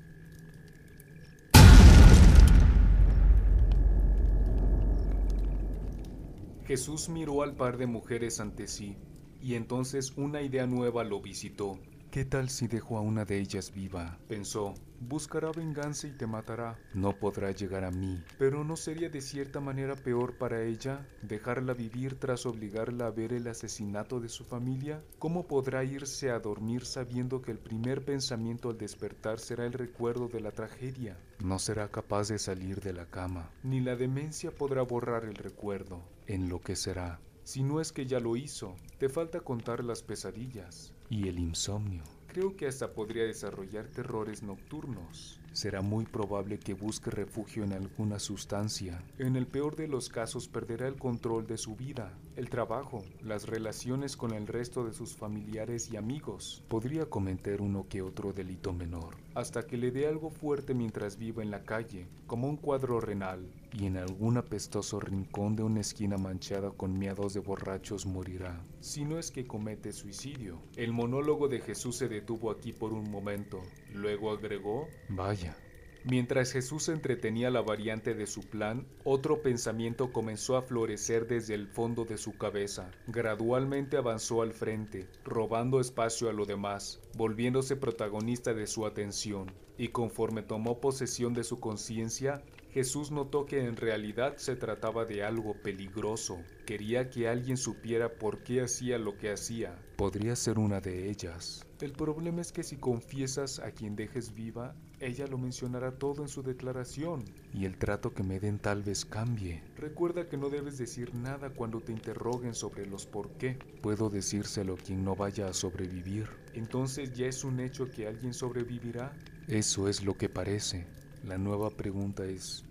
[6.67, 8.97] Jesús miró al par de mujeres ante sí,
[9.41, 11.79] y entonces una idea nueva lo visitó.
[12.11, 14.19] ¿Qué tal si dejo a una de ellas viva?
[14.29, 14.75] Pensó.
[15.01, 16.77] Buscará venganza y te matará.
[16.93, 18.23] No podrá llegar a mí.
[18.39, 23.33] Pero ¿no sería de cierta manera peor para ella dejarla vivir tras obligarla a ver
[23.33, 25.03] el asesinato de su familia?
[25.19, 30.29] ¿Cómo podrá irse a dormir sabiendo que el primer pensamiento al despertar será el recuerdo
[30.29, 31.17] de la tragedia?
[31.39, 33.51] No será capaz de salir de la cama.
[33.63, 36.03] Ni la demencia podrá borrar el recuerdo.
[36.27, 37.21] Enloquecerá.
[37.45, 42.03] Si no es que ya lo hizo, te falta contar las pesadillas y el insomnio.
[42.29, 45.41] Creo que hasta podría desarrollar terrores nocturnos.
[45.53, 49.03] Será muy probable que busque refugio en alguna sustancia.
[49.19, 53.47] En el peor de los casos perderá el control de su vida, el trabajo, las
[53.47, 56.63] relaciones con el resto de sus familiares y amigos.
[56.69, 61.45] Podría cometer uno que otro delito menor, hasta que le dé algo fuerte mientras viva
[61.45, 66.19] en la calle, como un cuadro renal, y en algún apestoso rincón de una esquina
[66.19, 70.61] manchada con miados de borrachos morirá, si no es que comete suicidio.
[70.75, 73.63] El monólogo de Jesús se detuvo aquí por un momento,
[73.95, 75.57] luego agregó, vaya,
[76.05, 81.67] Mientras Jesús entretenía la variante de su plan, otro pensamiento comenzó a florecer desde el
[81.67, 82.91] fondo de su cabeza.
[83.09, 89.89] Gradualmente avanzó al frente, robando espacio a lo demás, volviéndose protagonista de su atención, y
[89.89, 95.55] conforme tomó posesión de su conciencia, Jesús notó que en realidad se trataba de algo
[95.55, 96.39] peligroso.
[96.67, 99.79] Quería que alguien supiera por qué hacía lo que hacía.
[99.97, 101.65] Podría ser una de ellas.
[101.81, 106.29] El problema es que si confiesas a quien dejes viva, ella lo mencionará todo en
[106.29, 107.25] su declaración.
[107.55, 109.63] Y el trato que me den tal vez cambie.
[109.77, 113.59] Recuerda que no debes decir nada cuando te interroguen sobre los por qué.
[113.81, 116.29] Puedo decírselo a quien no vaya a sobrevivir.
[116.55, 119.17] Entonces ya es un hecho que alguien sobrevivirá.
[119.47, 120.87] Eso es lo que parece.
[121.29, 122.65] La nueva pregunta es,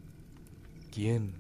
[0.92, 1.36] ¿quién?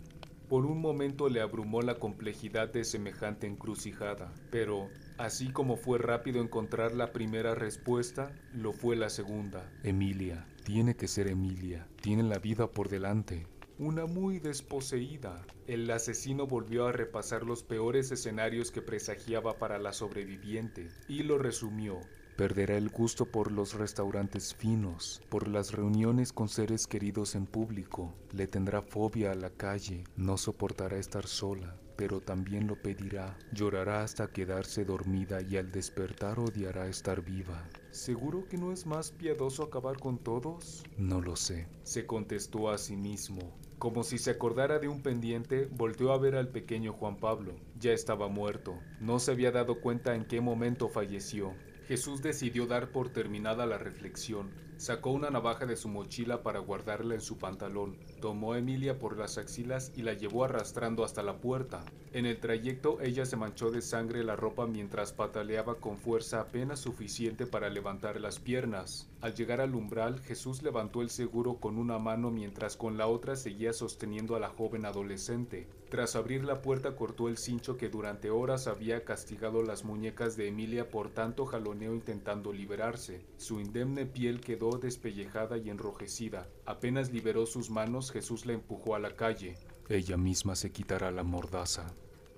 [0.50, 6.44] Por un momento le abrumó la complejidad de semejante encrucijada, pero, así como fue rápido
[6.44, 9.68] encontrar la primera respuesta, lo fue la segunda.
[9.82, 13.48] Emilia, tiene que ser Emilia, tiene la vida por delante.
[13.80, 15.44] Una muy desposeída.
[15.66, 21.40] El asesino volvió a repasar los peores escenarios que presagiaba para la sobreviviente y lo
[21.40, 22.00] resumió.
[22.38, 28.14] Perderá el gusto por los restaurantes finos, por las reuniones con seres queridos en público,
[28.32, 34.04] le tendrá fobia a la calle, no soportará estar sola, pero también lo pedirá, llorará
[34.04, 37.68] hasta quedarse dormida y al despertar odiará estar viva.
[37.90, 40.84] ¿Seguro que no es más piadoso acabar con todos?
[40.96, 43.58] No lo sé, se contestó a sí mismo.
[43.80, 47.56] Como si se acordara de un pendiente, volteó a ver al pequeño Juan Pablo.
[47.80, 48.80] Ya estaba muerto.
[49.00, 51.54] No se había dado cuenta en qué momento falleció.
[51.88, 54.52] Jesús decidió dar por terminada la reflexión.
[54.76, 59.18] Sacó una navaja de su mochila para guardarla en su pantalón, tomó a Emilia por
[59.18, 61.86] las axilas y la llevó arrastrando hasta la puerta.
[62.12, 66.82] En el trayecto ella se manchó de sangre la ropa mientras pataleaba con fuerza apenas
[66.82, 69.10] suficiente para levantar las piernas.
[69.22, 73.38] Al llegar al umbral, Jesús levantó el seguro con una mano mientras con la otra
[73.38, 75.68] seguía sosteniendo a la joven adolescente.
[75.90, 80.50] Tras abrir la puerta cortó el cincho que durante horas había castigado las muñecas de
[80.50, 83.26] Emilia por tanto jaloneo intentando liberarse.
[83.38, 86.50] Su indemne piel quedó despellejada y enrojecida.
[86.66, 89.56] Apenas liberó sus manos, Jesús la empujó a la calle.
[89.88, 91.88] Ella misma se quitará la mordaza.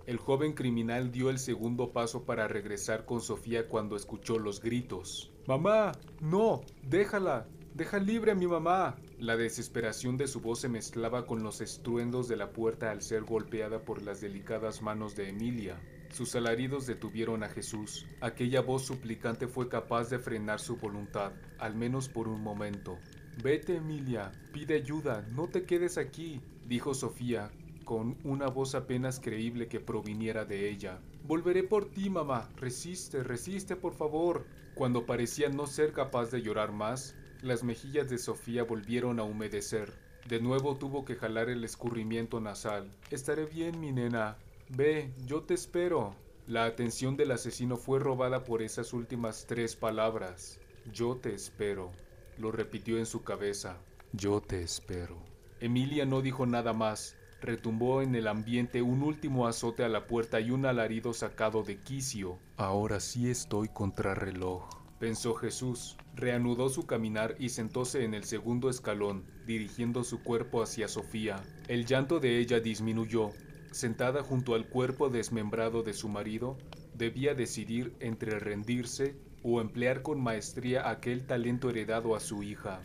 [0.06, 5.32] El joven criminal dio el segundo paso para regresar con Sofía cuando escuchó los gritos.
[5.47, 8.95] Mamá, no, déjala, deja libre a mi mamá.
[9.20, 13.24] La desesperación de su voz se mezclaba con los estruendos de la puerta al ser
[13.24, 15.80] golpeada por las delicadas manos de Emilia.
[16.11, 18.07] Sus alaridos detuvieron a Jesús.
[18.22, 22.97] Aquella voz suplicante fue capaz de frenar su voluntad, al menos por un momento.
[23.43, 27.51] Vete, Emilia, pide ayuda, no te quedes aquí, dijo Sofía,
[27.86, 30.99] con una voz apenas creíble que proviniera de ella.
[31.24, 32.49] Volveré por ti, mamá.
[32.57, 34.45] Resiste, resiste, por favor.
[34.76, 39.94] Cuando parecía no ser capaz de llorar más, las mejillas de Sofía volvieron a humedecer.
[40.28, 42.92] De nuevo tuvo que jalar el escurrimiento nasal.
[43.10, 44.38] Estaré bien, mi nena.
[44.70, 46.16] Ve, yo te espero.
[46.48, 50.60] La atención del asesino fue robada por esas últimas tres palabras.
[50.92, 51.92] Yo te espero.
[52.38, 53.78] Lo repitió en su cabeza.
[54.14, 55.18] Yo te espero.
[55.60, 57.16] Emilia no dijo nada más.
[57.42, 61.78] Retumbó en el ambiente un último azote a la puerta y un alarido sacado de
[61.78, 62.38] quicio.
[62.58, 64.68] Ahora sí estoy contra reloj,
[65.00, 65.97] pensó Jesús.
[66.16, 71.41] Reanudó su caminar y sentóse en el segundo escalón, dirigiendo su cuerpo hacia Sofía.
[71.68, 73.30] El llanto de ella disminuyó.
[73.72, 76.58] Sentada junto al cuerpo desmembrado de su marido,
[76.95, 82.82] debía decidir entre rendirse o emplear con maestría aquel talento heredado a su hija.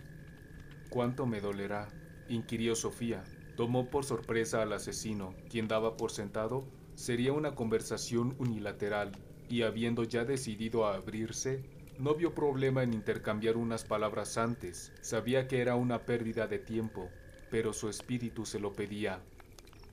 [0.90, 1.88] ¿Cuánto me dolerá?
[2.28, 3.24] inquirió Sofía.
[3.56, 9.12] Tomó por sorpresa al asesino, quien daba por sentado sería una conversación unilateral,
[9.48, 11.62] y habiendo ya decidido a abrirse,
[11.98, 17.08] no vio problema en intercambiar unas palabras antes, sabía que era una pérdida de tiempo,
[17.50, 19.20] pero su espíritu se lo pedía.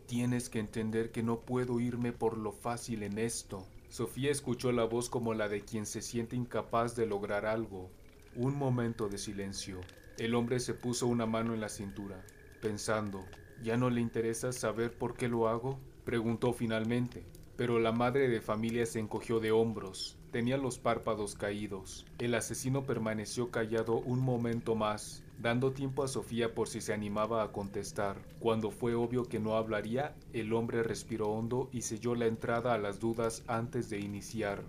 [0.08, 3.66] Tienes que entender que no puedo irme por lo fácil en esto.
[3.90, 7.90] Sofía escuchó la voz como la de quien se siente incapaz de lograr algo.
[8.36, 9.80] Un momento de silencio.
[10.18, 12.26] El hombre se puso una mano en la cintura,
[12.62, 13.26] pensando,
[13.62, 15.80] ¿ya no le interesa saber por qué lo hago?
[16.04, 17.24] Preguntó finalmente,
[17.56, 20.18] pero la madre de familia se encogió de hombros.
[20.32, 22.06] Tenía los párpados caídos.
[22.18, 27.44] El asesino permaneció callado un momento más, dando tiempo a Sofía por si se animaba
[27.44, 28.16] a contestar.
[28.40, 32.78] Cuando fue obvio que no hablaría, el hombre respiró hondo y selló la entrada a
[32.78, 34.64] las dudas antes de iniciar.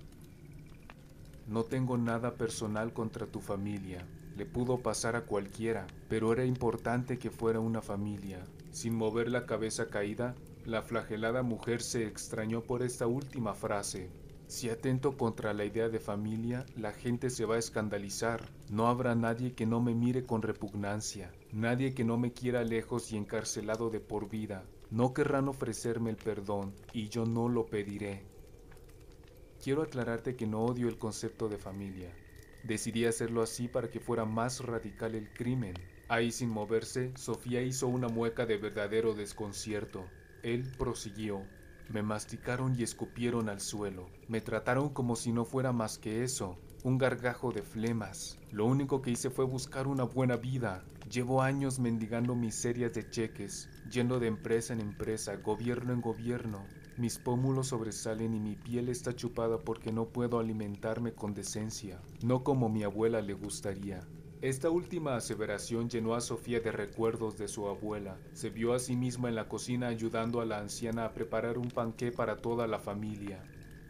[1.47, 4.05] No tengo nada personal contra tu familia.
[4.37, 8.43] Le pudo pasar a cualquiera, pero era importante que fuera una familia.
[8.73, 10.35] Sin mover la cabeza caída,
[10.65, 14.11] la flagelada mujer se extrañó por esta última frase.
[14.53, 18.51] Si atento contra la idea de familia, la gente se va a escandalizar.
[18.69, 23.11] No habrá nadie que no me mire con repugnancia, nadie que no me quiera lejos
[23.13, 24.67] y encarcelado de por vida.
[24.91, 28.27] No querrán ofrecerme el perdón, y yo no lo pediré.
[29.65, 32.15] Quiero aclararte que no odio el concepto de familia.
[32.63, 35.73] Decidí hacerlo así para que fuera más radical el crimen.
[36.09, 40.05] Ahí sin moverse, Sofía hizo una mueca de verdadero desconcierto.
[40.43, 41.41] Él prosiguió.
[41.89, 44.09] Me masticaron y escupieron al suelo.
[44.29, 48.39] Me trataron como si no fuera más que eso, un gargajo de flemas.
[48.51, 50.85] Lo único que hice fue buscar una buena vida.
[51.11, 56.65] Llevo años mendigando miserias de cheques, yendo de empresa en empresa, gobierno en gobierno.
[56.97, 62.45] Mis pómulos sobresalen y mi piel está chupada porque no puedo alimentarme con decencia, no
[62.45, 64.07] como mi abuela le gustaría.
[64.43, 68.19] Esta última aseveración llenó a Sofía de recuerdos de su abuela.
[68.33, 71.69] Se vio a sí misma en la cocina ayudando a la anciana a preparar un
[71.69, 73.41] panqué para toda la familia.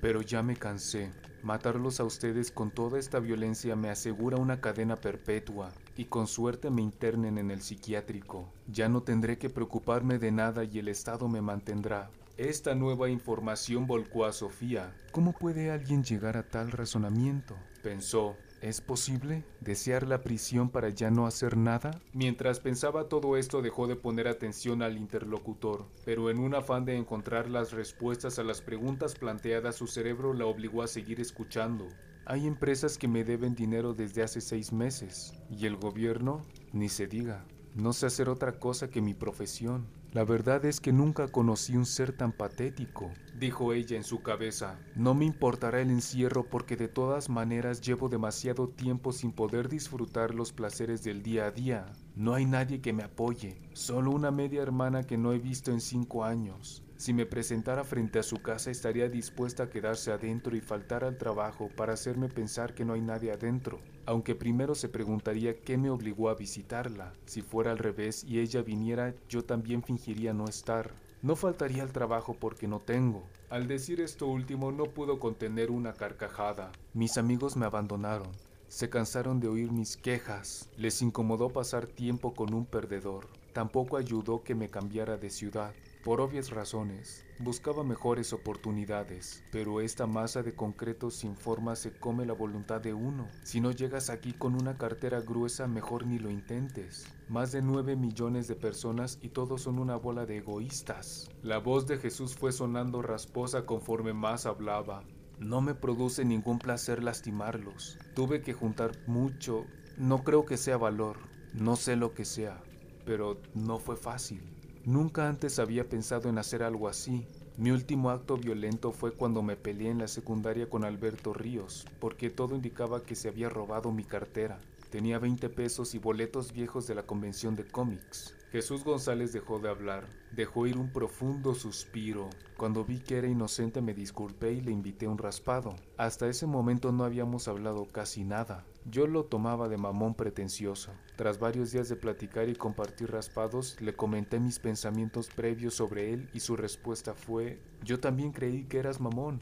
[0.03, 1.11] Pero ya me cansé.
[1.43, 6.69] Matarlos a ustedes con toda esta violencia me asegura una cadena perpetua y con suerte
[6.69, 8.53] me internen en el psiquiátrico.
[8.69, 12.11] Ya no tendré que preocuparme de nada y el Estado me mantendrá.
[12.37, 14.95] Esta nueva información volcó a Sofía.
[15.13, 17.57] ¿Cómo puede alguien llegar a tal razonamiento?
[17.83, 18.37] Pensó.
[18.63, 22.01] ¿Es posible desear la prisión para ya no hacer nada?
[22.13, 26.97] Mientras pensaba todo esto dejó de poner atención al interlocutor, pero en un afán de
[26.97, 31.89] encontrar las respuestas a las preguntas planteadas su cerebro la obligó a seguir escuchando.
[32.25, 36.43] Hay empresas que me deben dinero desde hace seis meses, y el gobierno,
[36.73, 37.45] ni se diga.
[37.75, 39.89] No sé hacer otra cosa que mi profesión.
[40.13, 44.79] La verdad es que nunca conocí un ser tan patético, dijo ella en su cabeza.
[44.95, 50.35] No me importará el encierro porque de todas maneras llevo demasiado tiempo sin poder disfrutar
[50.35, 51.93] los placeres del día a día.
[52.15, 55.81] No hay nadie que me apoye, solo una media hermana que no he visto en
[55.81, 56.83] cinco años.
[57.03, 61.19] Si me presentara frente a su casa estaría dispuesta a quedarse adentro y faltar al
[61.19, 65.91] trabajo para hacerme pensar que no hay nadie adentro, aunque primero se preguntaría qué me
[65.91, 67.13] obligó a visitarla.
[67.27, 70.95] Si fuera al revés y ella viniera, yo también fingiría no estar.
[71.23, 73.25] No faltaría al trabajo porque no tengo.
[73.51, 76.71] Al decir esto último no pudo contener una carcajada.
[76.95, 78.31] Mis amigos me abandonaron.
[78.69, 80.71] Se cansaron de oír mis quejas.
[80.77, 83.27] Les incomodó pasar tiempo con un perdedor.
[83.53, 85.75] Tampoco ayudó que me cambiara de ciudad.
[86.03, 92.27] Por obvias razones, buscaba mejores oportunidades, pero esta masa de concreto sin forma se come
[92.27, 93.29] la voluntad de uno.
[93.45, 97.07] Si no llegas aquí con una cartera gruesa, mejor ni lo intentes.
[97.29, 101.31] Más de nueve millones de personas y todos son una bola de egoístas.
[101.43, 105.05] La voz de Jesús fue sonando rasposa conforme más hablaba.
[105.39, 107.99] No me produce ningún placer lastimarlos.
[108.15, 109.67] Tuve que juntar mucho.
[109.99, 111.19] No creo que sea valor.
[111.53, 112.63] No sé lo que sea.
[113.05, 114.41] Pero no fue fácil.
[114.85, 117.27] Nunca antes había pensado en hacer algo así.
[117.57, 122.31] Mi último acto violento fue cuando me peleé en la secundaria con Alberto Ríos, porque
[122.31, 124.59] todo indicaba que se había robado mi cartera.
[124.91, 128.35] Tenía 20 pesos y boletos viejos de la convención de cómics.
[128.53, 132.29] Jesús González dejó de hablar, dejó ir un profundo suspiro.
[132.59, 135.75] Cuando vi que era inocente me disculpé y le invité un raspado.
[135.97, 138.67] Hasta ese momento no habíamos hablado casi nada.
[138.85, 140.91] Yo lo tomaba de mamón pretencioso.
[141.17, 146.29] Tras varios días de platicar y compartir raspados, le comenté mis pensamientos previos sobre él
[146.35, 149.41] y su respuesta fue, yo también creí que eras mamón.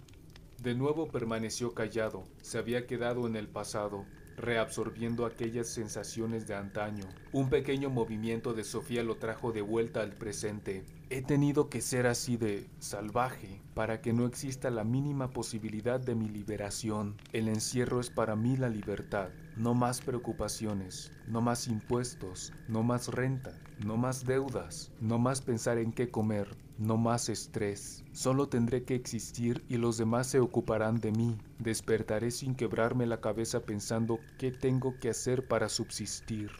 [0.62, 4.04] De nuevo permaneció callado, se había quedado en el pasado,
[4.36, 7.04] reabsorbiendo aquellas sensaciones de antaño.
[7.32, 10.84] Un pequeño movimiento de Sofía lo trajo de vuelta al presente.
[11.12, 16.14] He tenido que ser así de salvaje para que no exista la mínima posibilidad de
[16.14, 17.16] mi liberación.
[17.32, 19.30] El encierro es para mí la libertad.
[19.56, 25.78] No más preocupaciones, no más impuestos, no más renta, no más deudas, no más pensar
[25.78, 28.04] en qué comer, no más estrés.
[28.12, 31.36] Solo tendré que existir y los demás se ocuparán de mí.
[31.58, 36.52] Despertaré sin quebrarme la cabeza pensando qué tengo que hacer para subsistir.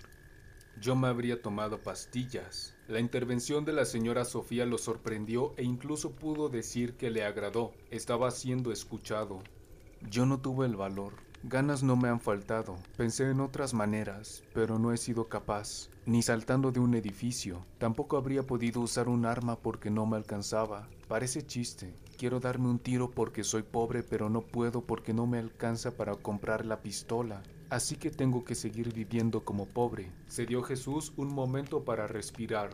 [0.81, 2.75] Yo me habría tomado pastillas.
[2.91, 7.71] La intervención de la señora Sofía lo sorprendió e incluso pudo decir que le agradó.
[7.93, 9.45] Estaba siendo escuchado.
[10.11, 11.13] Yo no tuve el valor.
[11.45, 12.75] Ganas no me han faltado.
[12.97, 15.89] Pensé en otras maneras, pero no he sido capaz.
[16.05, 17.65] Ni saltando de un edificio.
[17.79, 20.89] Tampoco habría podido usar un arma porque no me alcanzaba.
[21.07, 21.95] Parece chiste.
[22.19, 26.17] Quiero darme un tiro porque soy pobre, pero no puedo porque no me alcanza para
[26.17, 27.41] comprar la pistola.
[27.71, 30.11] Así que tengo que seguir viviendo como pobre.
[30.27, 32.71] Se dio Jesús un momento para respirar.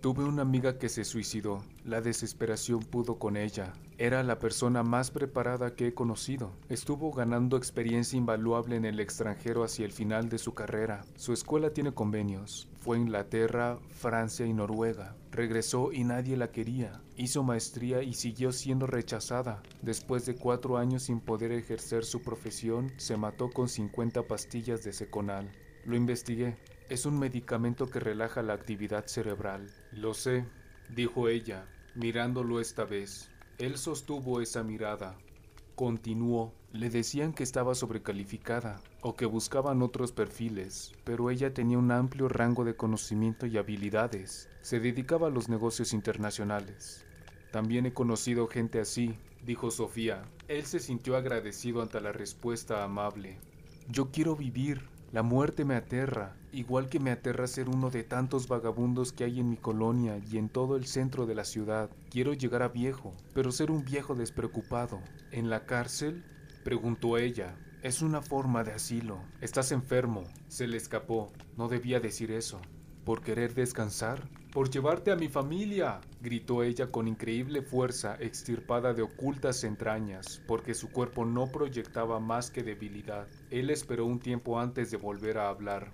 [0.00, 1.64] Tuve una amiga que se suicidó.
[1.84, 3.72] La desesperación pudo con ella.
[3.98, 6.52] Era la persona más preparada que he conocido.
[6.68, 11.04] Estuvo ganando experiencia invaluable en el extranjero hacia el final de su carrera.
[11.16, 12.68] Su escuela tiene convenios.
[12.76, 15.16] Fue a Inglaterra, Francia y Noruega.
[15.32, 17.02] Regresó y nadie la quería.
[17.18, 19.60] Hizo maestría y siguió siendo rechazada.
[19.82, 24.92] Después de cuatro años sin poder ejercer su profesión, se mató con 50 pastillas de
[24.92, 25.50] seconal.
[25.84, 26.56] Lo investigué.
[26.88, 29.68] Es un medicamento que relaja la actividad cerebral.
[29.90, 30.44] Lo sé,
[30.94, 31.66] dijo ella,
[31.96, 33.28] mirándolo esta vez.
[33.58, 35.18] Él sostuvo esa mirada.
[35.74, 36.54] Continuó.
[36.72, 42.28] Le decían que estaba sobrecalificada o que buscaban otros perfiles, pero ella tenía un amplio
[42.28, 44.48] rango de conocimiento y habilidades.
[44.60, 47.06] Se dedicaba a los negocios internacionales.
[47.50, 50.22] También he conocido gente así, dijo Sofía.
[50.48, 53.38] Él se sintió agradecido ante la respuesta amable.
[53.88, 54.82] Yo quiero vivir,
[55.12, 59.40] la muerte me aterra, igual que me aterra ser uno de tantos vagabundos que hay
[59.40, 61.88] en mi colonia y en todo el centro de la ciudad.
[62.10, 65.00] Quiero llegar a viejo, pero ser un viejo despreocupado.
[65.30, 66.24] ¿En la cárcel?
[66.62, 67.56] preguntó ella.
[67.82, 69.20] Es una forma de asilo.
[69.40, 70.24] Estás enfermo.
[70.48, 71.32] Se le escapó.
[71.56, 72.60] No debía decir eso.
[73.04, 74.28] ¿Por querer descansar?
[74.52, 80.72] Por llevarte a mi familia, gritó ella con increíble fuerza extirpada de ocultas entrañas, porque
[80.72, 83.28] su cuerpo no proyectaba más que debilidad.
[83.50, 85.92] Él esperó un tiempo antes de volver a hablar.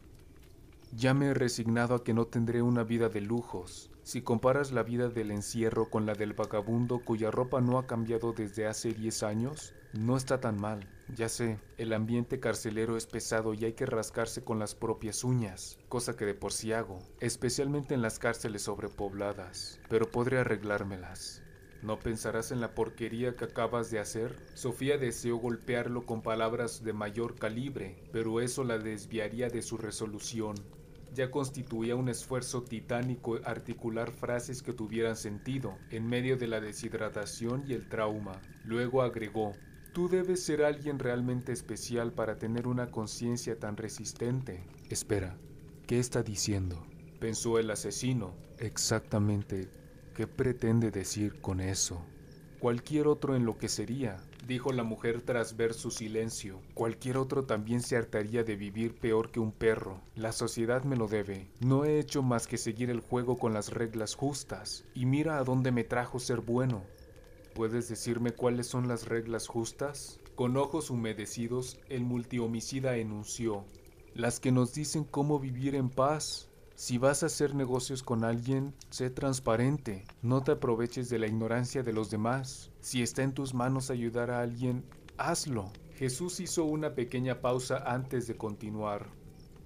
[0.97, 3.91] Ya me he resignado a que no tendré una vida de lujos.
[4.05, 8.33] Si comparas la vida del encierro con la del vagabundo cuya ropa no ha cambiado
[8.33, 10.94] desde hace 10 años, no está tan mal.
[11.09, 15.79] Ya sé, el ambiente carcelero es pesado y hay que rascarse con las propias uñas,
[15.91, 21.43] cosa que de por sí hago, especialmente en las cárceles sobrepobladas, pero podré arreglármelas.
[21.83, 24.35] ¿No pensarás en la porquería que acabas de hacer?
[24.55, 30.55] Sofía deseó golpearlo con palabras de mayor calibre, pero eso la desviaría de su resolución.
[31.13, 37.65] Ya constituía un esfuerzo titánico articular frases que tuvieran sentido en medio de la deshidratación
[37.69, 38.41] y el trauma.
[38.65, 39.53] Luego agregó,
[39.95, 44.65] Tú debes ser alguien realmente especial para tener una conciencia tan resistente.
[44.91, 45.39] Espera,
[45.87, 46.85] ¿qué está diciendo?
[47.21, 48.35] Pensó el asesino.
[48.59, 49.71] Exactamente,
[50.17, 52.05] ¿qué pretende decir con eso?
[52.59, 54.17] Cualquier otro enloquecería,
[54.49, 56.61] dijo la mujer tras ver su silencio.
[56.75, 60.01] Cualquier otro también se hartaría de vivir peor que un perro.
[60.17, 61.53] La sociedad me lo debe.
[61.61, 64.85] No he hecho más que seguir el juego con las reglas justas.
[64.93, 66.83] Y mira a dónde me trajo ser bueno.
[67.55, 70.19] ¿Puedes decirme cuáles son las reglas justas?
[70.35, 73.65] Con ojos humedecidos, el multihomicida enunció.
[74.13, 76.49] Las que nos dicen cómo vivir en paz.
[76.75, 80.05] Si vas a hacer negocios con alguien, sé transparente.
[80.21, 82.73] No te aproveches de la ignorancia de los demás.
[82.81, 84.85] Si está en tus manos ayudar a alguien,
[85.17, 85.71] hazlo.
[85.95, 89.07] Jesús hizo una pequeña pausa antes de continuar.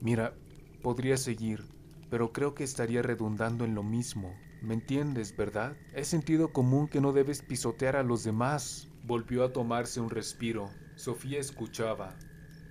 [0.02, 0.34] Mira,
[0.82, 1.64] podría seguir,
[2.10, 4.34] pero creo que estaría redundando en lo mismo.
[4.60, 5.76] ¿Me entiendes, verdad?
[5.94, 8.88] Es sentido común que no debes pisotear a los demás.
[9.04, 10.68] Volvió a tomarse un respiro.
[10.96, 12.16] Sofía escuchaba,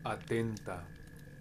[0.03, 0.87] atenta.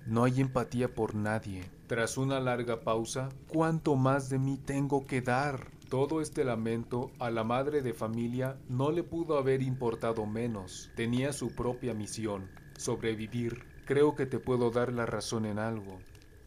[0.06, 1.68] No hay empatía por nadie.
[1.88, 5.68] Tras una larga pausa, ¿cuánto más de mí tengo que dar?
[5.88, 10.90] Todo este lamento a la madre de familia no le pudo haber importado menos.
[10.94, 13.64] Tenía su propia misión, sobrevivir.
[13.84, 15.98] Creo que te puedo dar la razón en algo.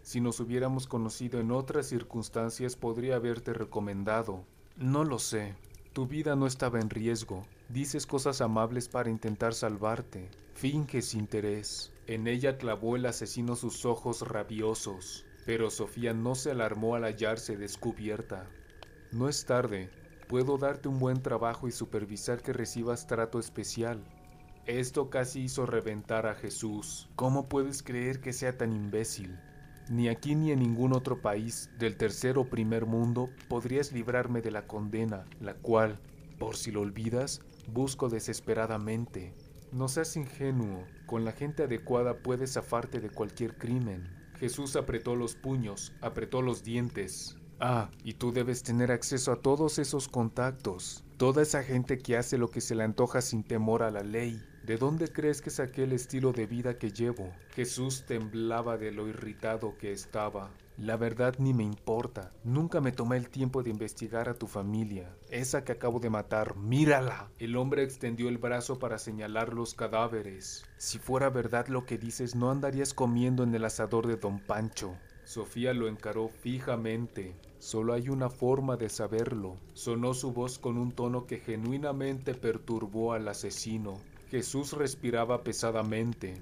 [0.10, 4.44] Si nos hubiéramos conocido en otras circunstancias podría haberte recomendado.
[4.76, 5.54] No lo sé.
[5.94, 7.46] Tu vida no estaba en riesgo.
[7.68, 10.32] Dices cosas amables para intentar salvarte.
[10.56, 11.94] Finges interés.
[12.08, 15.28] En ella clavó el asesino sus ojos rabiosos.
[15.46, 18.50] Pero Sofía no se alarmó al hallarse descubierta.
[19.12, 19.92] No es tarde.
[20.28, 24.04] Puedo darte un buen trabajo y supervisar que recibas trato especial.
[24.66, 27.08] Esto casi hizo reventar a Jesús.
[27.16, 29.38] ¿Cómo puedes creer que sea tan imbécil?
[29.90, 34.52] Ni aquí ni en ningún otro país del tercer o primer mundo podrías librarme de
[34.52, 36.00] la condena, la cual,
[36.38, 39.34] por si lo olvidas, busco desesperadamente.
[39.72, 44.08] No seas ingenuo, con la gente adecuada puedes zafarte de cualquier crimen.
[44.40, 47.36] Jesús apretó los puños, apretó los dientes.
[47.60, 52.38] Ah, y tú debes tener acceso a todos esos contactos, toda esa gente que hace
[52.38, 54.42] lo que se le antoja sin temor a la ley.
[54.70, 57.34] ¿De dónde crees que saqué el estilo de vida que llevo?
[57.56, 60.52] Jesús temblaba de lo irritado que estaba.
[60.78, 62.32] La verdad ni me importa.
[62.44, 65.12] Nunca me tomé el tiempo de investigar a tu familia.
[65.32, 67.32] Esa que acabo de matar, mírala.
[67.40, 70.64] El hombre extendió el brazo para señalar los cadáveres.
[70.78, 74.96] Si fuera verdad lo que dices, no andarías comiendo en el asador de don Pancho.
[75.24, 77.36] Sofía lo encaró fijamente.
[77.58, 79.56] Solo hay una forma de saberlo.
[79.74, 84.00] Sonó su voz con un tono que genuinamente perturbó al asesino.
[84.30, 86.36] Jesús respiraba pesadamente.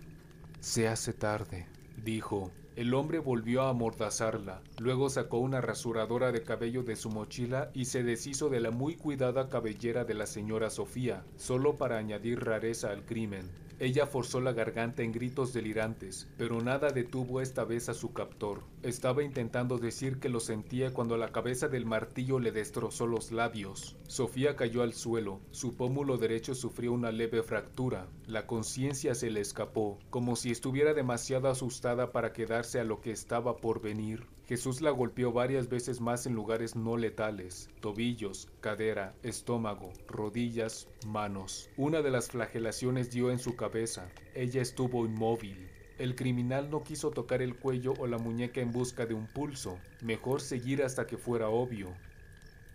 [0.59, 1.67] Se hace tarde,
[2.03, 2.51] dijo.
[2.75, 7.85] El hombre volvió a amordazarla, luego sacó una rasuradora de cabello de su mochila y
[7.85, 12.91] se deshizo de la muy cuidada cabellera de la señora Sofía, solo para añadir rareza
[12.91, 13.49] al crimen.
[13.79, 18.63] Ella forzó la garganta en gritos delirantes, pero nada detuvo esta vez a su captor.
[18.81, 23.95] Estaba intentando decir que lo sentía cuando la cabeza del martillo le destrozó los labios.
[24.07, 28.07] Sofía cayó al suelo, su pómulo derecho sufrió una leve fractura.
[28.25, 33.11] La conciencia se le escapó, como si estuviera demasiado asustada para quedarse a lo que
[33.11, 34.25] estaba por venir.
[34.47, 41.69] Jesús la golpeó varias veces más en lugares no letales, tobillos, cadera, estómago, rodillas, manos.
[41.75, 44.09] Una de las flagelaciones dio en su cabeza.
[44.35, 45.67] Ella estuvo inmóvil.
[45.97, 49.79] El criminal no quiso tocar el cuello o la muñeca en busca de un pulso.
[50.01, 51.89] Mejor seguir hasta que fuera obvio.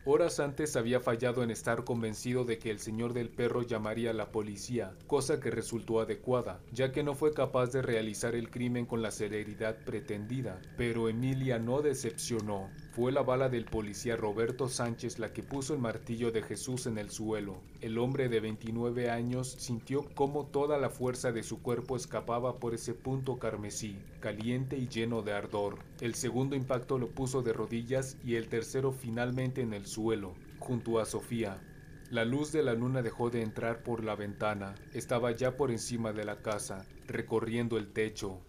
[0.04, 4.14] Horas antes había fallado en estar convencido de que el señor del perro llamaría a
[4.14, 8.84] la policía, cosa que resultó adecuada, ya que no fue capaz de realizar el crimen
[8.84, 10.60] con la celeridad pretendida.
[10.76, 12.68] Pero Emilia no decepcionó.
[12.92, 16.98] Fue la bala del policía Roberto Sánchez la que puso el martillo de Jesús en
[16.98, 17.62] el suelo.
[17.80, 22.74] El hombre de 29 años sintió cómo toda la fuerza de su cuerpo escapaba por
[22.74, 25.78] ese punto carmesí, caliente y lleno de ardor.
[26.02, 31.00] El segundo impacto lo puso de rodillas y el tercero finalmente en el suelo, junto
[31.00, 31.62] a Sofía.
[32.10, 34.74] La luz de la luna dejó de entrar por la ventana.
[34.92, 38.42] Estaba ya por encima de la casa, recorriendo el techo,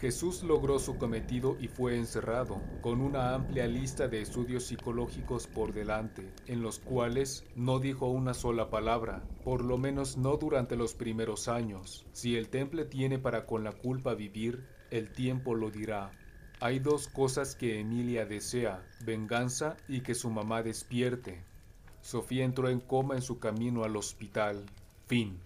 [0.00, 5.72] Jesús logró su cometido y fue encerrado, con una amplia lista de estudios psicológicos por
[5.72, 10.94] delante, en los cuales no dijo una sola palabra, por lo menos no durante los
[10.94, 12.06] primeros años.
[12.12, 16.12] Si el temple tiene para con la culpa vivir, el tiempo lo dirá.
[16.60, 21.42] Hay dos cosas que Emilia desea, venganza y que su mamá despierte.
[22.02, 24.64] Sofía entró en coma en su camino al hospital.
[25.06, 25.40] Fin.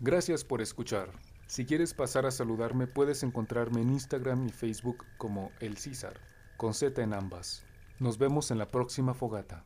[0.00, 1.10] Gracias por escuchar.
[1.46, 6.14] Si quieres pasar a saludarme, puedes encontrarme en Instagram y Facebook como El César,
[6.56, 7.64] con Z en ambas.
[7.98, 9.64] Nos vemos en la próxima fogata.